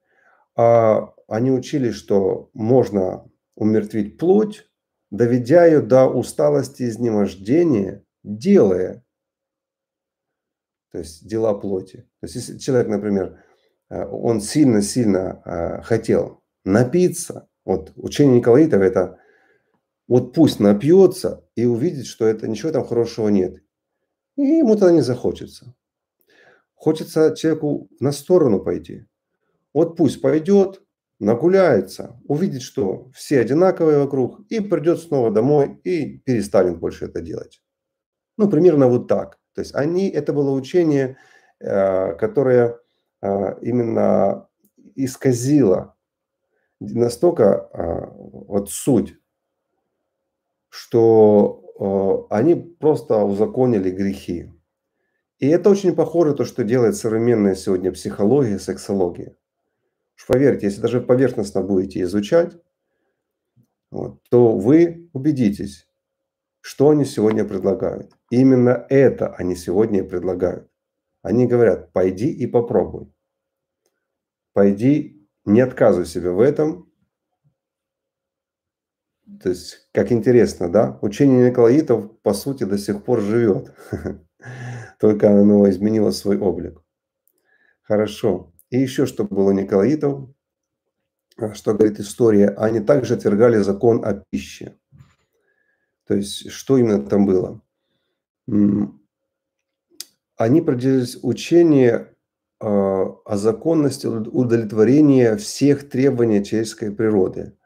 А 0.61 1.13
они 1.27 1.49
учили, 1.51 1.89
что 1.91 2.51
можно 2.53 3.27
умертвить 3.55 4.17
плоть, 4.17 4.69
доведя 5.09 5.65
ее 5.65 5.81
до 5.81 6.07
усталости 6.07 6.83
и 6.83 6.89
изнемождения, 6.89 8.05
делая, 8.23 9.03
то 10.91 10.99
есть 10.99 11.27
дела 11.27 11.53
плоти. 11.55 12.07
То 12.19 12.25
есть 12.25 12.35
если 12.35 12.57
человек, 12.59 12.89
например, 12.89 13.43
э, 13.89 14.05
он 14.05 14.39
сильно-сильно 14.41 15.41
э, 15.45 15.81
хотел 15.81 16.43
напиться, 16.63 17.47
вот 17.65 17.91
учение 17.95 18.37
Николаитов 18.37 18.81
это 18.81 19.17
вот 20.07 20.33
пусть 20.33 20.59
напьется 20.59 21.47
и 21.55 21.65
увидит, 21.65 22.05
что 22.05 22.27
это 22.27 22.47
ничего 22.47 22.71
там 22.71 22.85
хорошего 22.85 23.29
нет. 23.29 23.63
И 24.35 24.43
ему 24.43 24.75
тогда 24.75 24.91
не 24.91 25.01
захочется. 25.01 25.73
Хочется 26.75 27.35
человеку 27.35 27.89
на 27.99 28.11
сторону 28.11 28.59
пойти. 28.59 29.05
Вот 29.73 29.95
пусть 29.97 30.21
пойдет, 30.21 30.81
нагуляется, 31.19 32.19
увидит, 32.27 32.61
что 32.61 33.09
все 33.13 33.39
одинаковые 33.39 33.99
вокруг, 33.99 34.41
и 34.49 34.59
придет 34.59 34.99
снова 34.99 35.31
домой 35.31 35.79
и 35.83 36.17
перестанет 36.17 36.79
больше 36.79 37.05
это 37.05 37.21
делать. 37.21 37.61
Ну, 38.37 38.49
примерно 38.49 38.87
вот 38.87 39.07
так. 39.07 39.37
То 39.53 39.61
есть 39.61 39.75
они, 39.75 40.09
это 40.09 40.33
было 40.33 40.51
учение, 40.51 41.17
э, 41.59 42.15
которое 42.15 42.79
э, 43.21 43.55
именно 43.61 44.47
исказило 44.95 45.95
настолько 46.79 47.69
э, 47.71 48.07
вот 48.15 48.71
суть, 48.71 49.15
что 50.69 52.27
они 52.29 52.53
просто 52.55 53.17
узаконили 53.23 53.89
грехи. 53.89 54.51
И 55.39 55.47
это 55.47 55.71
очень 55.71 55.95
похоже 55.95 56.35
то, 56.35 56.45
что 56.45 56.63
делает 56.63 56.95
современная 56.95 57.55
сегодня 57.55 57.91
психология, 57.91 58.59
сексология. 58.59 59.35
Поверьте, 60.27 60.67
если 60.67 60.81
даже 60.81 61.01
поверхностно 61.01 61.61
будете 61.61 62.01
изучать, 62.01 62.57
вот, 63.89 64.21
то 64.29 64.57
вы 64.57 65.09
убедитесь, 65.13 65.87
что 66.61 66.89
они 66.89 67.05
сегодня 67.05 67.43
предлагают. 67.43 68.11
Именно 68.29 68.85
это 68.89 69.33
они 69.35 69.55
сегодня 69.55 70.03
предлагают. 70.03 70.69
Они 71.21 71.45
говорят, 71.47 71.91
пойди 71.91 72.31
и 72.31 72.47
попробуй. 72.47 73.13
Пойди, 74.53 75.27
не 75.45 75.61
отказывай 75.61 76.05
себе 76.05 76.31
в 76.31 76.39
этом. 76.39 76.91
То 79.41 79.49
есть, 79.49 79.87
как 79.93 80.11
интересно, 80.11 80.69
да? 80.69 80.99
Учение 81.01 81.49
Николаитов, 81.49 82.19
по 82.21 82.33
сути, 82.33 82.63
до 82.63 82.77
сих 82.77 83.03
пор 83.03 83.21
живет. 83.21 83.73
Только 84.99 85.29
оно 85.29 85.69
изменило 85.69 86.11
свой 86.11 86.37
облик. 86.37 86.81
Хорошо. 87.81 88.53
И 88.71 88.79
еще 88.79 89.05
что 89.05 89.25
было 89.25 89.51
Николаитов, 89.51 90.29
а, 91.37 91.53
что 91.53 91.73
говорит 91.73 91.99
история, 91.99 92.49
они 92.49 92.79
также 92.79 93.15
отвергали 93.15 93.57
закон 93.57 94.03
о 94.03 94.13
пище. 94.13 94.77
То 96.07 96.15
есть, 96.15 96.49
что 96.49 96.77
именно 96.77 97.05
там 97.05 97.25
было? 97.25 97.61
Они 100.37 100.61
придерживались 100.61 101.19
учения 101.21 102.15
а, 102.59 103.03
о 103.25 103.37
законности 103.37 104.07
удовлетворения 104.07 105.35
всех 105.35 105.89
требований 105.89 106.43
человеческой 106.43 106.91
природы. 106.91 107.57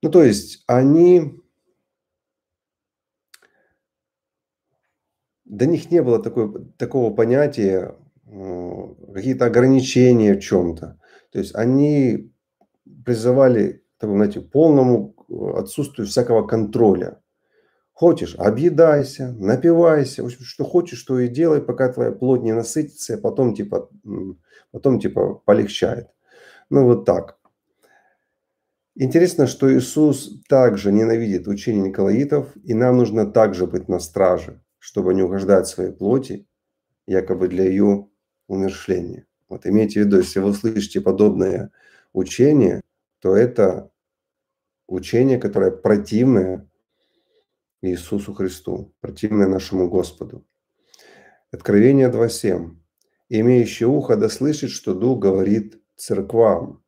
Ну, 0.00 0.10
то 0.10 0.22
есть, 0.22 0.62
они... 0.66 1.40
До 5.44 5.66
них 5.66 5.90
не 5.90 6.02
было 6.02 6.22
такой, 6.22 6.66
такого 6.78 7.14
понятия 7.14 7.96
какие-то 8.26 9.46
ограничения 9.46 10.34
в 10.34 10.40
чем-то. 10.40 10.98
То 11.30 11.38
есть 11.38 11.54
они 11.54 12.32
призывали 13.04 13.84
к 13.98 14.06
знаете, 14.06 14.40
полному 14.40 15.14
отсутствию 15.56 16.06
всякого 16.06 16.46
контроля. 16.46 17.20
Хочешь, 17.92 18.34
объедайся, 18.36 19.32
напивайся, 19.38 20.22
в 20.22 20.26
общем, 20.26 20.40
что 20.40 20.64
хочешь, 20.64 20.98
что 20.98 21.20
и 21.20 21.28
делай, 21.28 21.60
пока 21.60 21.92
твоя 21.92 22.10
плоть 22.10 22.42
не 22.42 22.52
насытится, 22.52 23.14
а 23.14 23.18
потом 23.18 23.54
типа, 23.54 23.88
потом 24.72 24.98
типа 24.98 25.34
полегчает. 25.44 26.08
Ну 26.70 26.84
вот 26.84 27.04
так. 27.04 27.38
Интересно, 28.96 29.46
что 29.46 29.72
Иисус 29.72 30.42
также 30.48 30.92
ненавидит 30.92 31.46
учение 31.48 31.88
Николаитов, 31.88 32.56
и 32.64 32.74
нам 32.74 32.96
нужно 32.96 33.26
также 33.26 33.66
быть 33.66 33.88
на 33.88 34.00
страже, 34.00 34.62
чтобы 34.78 35.14
не 35.14 35.22
угождать 35.22 35.66
своей 35.66 35.92
плоти, 35.92 36.46
якобы 37.06 37.48
для 37.48 37.64
ее 37.64 38.08
умершления. 38.46 39.26
Вот 39.48 39.66
имейте 39.66 40.02
в 40.02 40.06
виду, 40.06 40.18
если 40.18 40.40
вы 40.40 40.52
слышите 40.54 41.00
подобное 41.00 41.70
учение, 42.12 42.82
то 43.20 43.36
это 43.36 43.90
учение, 44.86 45.38
которое 45.38 45.70
противное 45.70 46.68
Иисусу 47.82 48.32
Христу, 48.34 48.94
противное 49.00 49.46
нашему 49.46 49.88
Господу. 49.88 50.46
Откровение 51.50 52.10
2.7. 52.10 52.76
«Имеющий 53.28 53.84
ухо 53.84 54.16
да 54.16 54.28
слышит, 54.28 54.70
что 54.70 54.94
Дух 54.94 55.20
говорит 55.20 55.80
церквам, 55.96 56.82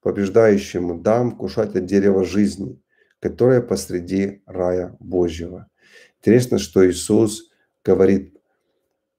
побеждающему 0.00 1.00
дам 1.00 1.36
кушать 1.36 1.76
от 1.76 1.86
дерева 1.86 2.24
жизни, 2.24 2.80
которое 3.20 3.60
посреди 3.60 4.42
рая 4.46 4.96
Божьего». 4.98 5.68
Интересно, 6.18 6.58
что 6.58 6.88
Иисус 6.88 7.50
говорит 7.84 8.36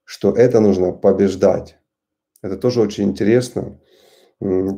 что 0.05 0.31
это 0.31 0.59
нужно 0.59 0.91
побеждать. 0.91 1.77
Это 2.41 2.57
тоже 2.57 2.81
очень 2.81 3.05
интересно. 3.05 3.79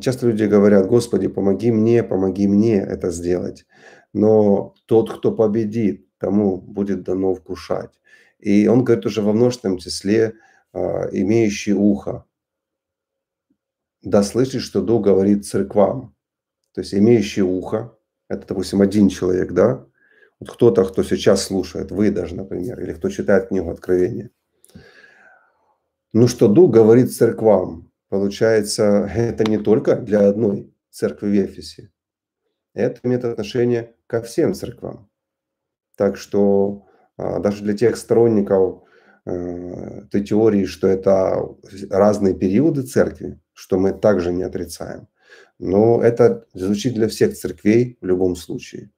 Часто 0.00 0.28
люди 0.28 0.44
говорят, 0.44 0.86
Господи, 0.86 1.26
помоги 1.26 1.72
мне, 1.72 2.04
помоги 2.04 2.46
мне 2.46 2.76
это 2.76 3.10
сделать. 3.10 3.66
Но 4.12 4.74
тот, 4.86 5.12
кто 5.12 5.32
победит, 5.32 6.06
тому 6.18 6.56
будет 6.58 7.02
дано 7.02 7.34
вкушать. 7.34 7.90
И 8.38 8.68
он 8.68 8.84
говорит 8.84 9.06
уже 9.06 9.22
во 9.22 9.32
множественном 9.32 9.78
числе, 9.78 10.34
а, 10.72 11.08
имеющий 11.10 11.72
ухо. 11.72 12.24
Да 14.02 14.22
слышит, 14.22 14.62
что 14.62 14.82
Дух 14.82 15.02
говорит 15.02 15.46
церквам. 15.46 16.14
То 16.72 16.82
есть 16.82 16.94
имеющий 16.94 17.42
ухо, 17.42 17.98
это, 18.28 18.46
допустим, 18.46 18.82
один 18.82 19.08
человек, 19.08 19.52
да? 19.52 19.84
Вот 20.38 20.50
кто-то, 20.50 20.84
кто 20.84 21.02
сейчас 21.02 21.42
слушает, 21.42 21.90
вы 21.90 22.10
даже, 22.10 22.36
например, 22.36 22.78
или 22.80 22.92
кто 22.92 23.08
читает 23.08 23.48
книгу 23.48 23.70
Откровения– 23.70 24.30
ну 26.18 26.28
что 26.28 26.48
Дух 26.48 26.70
говорит 26.70 27.14
церквам. 27.14 27.92
Получается, 28.08 29.06
это 29.14 29.44
не 29.44 29.58
только 29.58 29.96
для 29.96 30.26
одной 30.26 30.72
церкви 30.90 31.26
в 31.28 31.34
Ефесе. 31.34 31.90
Это 32.72 33.00
имеет 33.02 33.26
отношение 33.26 33.94
ко 34.06 34.22
всем 34.22 34.54
церквам. 34.54 35.10
Так 35.94 36.16
что 36.16 36.86
а, 37.18 37.38
даже 37.40 37.62
для 37.64 37.76
тех 37.76 37.98
сторонников 37.98 38.84
э, 39.26 40.04
той 40.10 40.24
теории, 40.24 40.64
что 40.64 40.88
это 40.88 41.54
разные 41.90 42.34
периоды 42.34 42.80
церкви, 42.80 43.38
что 43.52 43.78
мы 43.78 43.92
также 43.92 44.32
не 44.32 44.42
отрицаем. 44.42 45.08
Но 45.58 46.02
это 46.02 46.46
звучит 46.54 46.94
для 46.94 47.08
всех 47.08 47.36
церквей 47.36 47.98
в 48.00 48.06
любом 48.06 48.36
случае. 48.36 48.90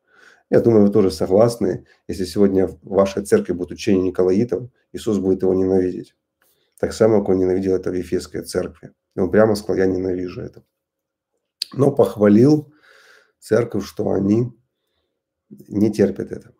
Я 0.51 0.61
думаю, 0.61 0.87
вы 0.87 0.93
тоже 0.93 1.11
согласны, 1.11 1.85
если 2.07 2.25
сегодня 2.25 2.69
в 2.69 2.79
вашей 2.85 3.25
церкви 3.25 3.55
будет 3.55 3.73
учение 3.73 4.05
Николаитов, 4.05 4.71
Иисус 4.93 5.19
будет 5.19 5.43
его 5.43 5.55
ненавидеть. 5.55 6.15
Так 6.79 6.93
само, 6.93 7.21
как 7.21 7.31
он 7.31 7.39
ненавидел 7.39 7.75
это 7.75 7.91
в 7.91 7.95
Ефесской 7.95 8.43
церкви. 8.43 8.93
И 9.17 9.21
он 9.21 9.31
прямо 9.31 9.57
сказал, 9.57 9.77
я 9.79 9.87
ненавижу 9.87 10.43
это. 10.43 10.65
Но 11.73 11.91
похвалил 11.93 12.73
церковь, 13.39 13.85
что 13.85 14.11
они 14.13 14.53
не 15.49 15.93
терпят 15.93 16.31
это. 16.31 16.55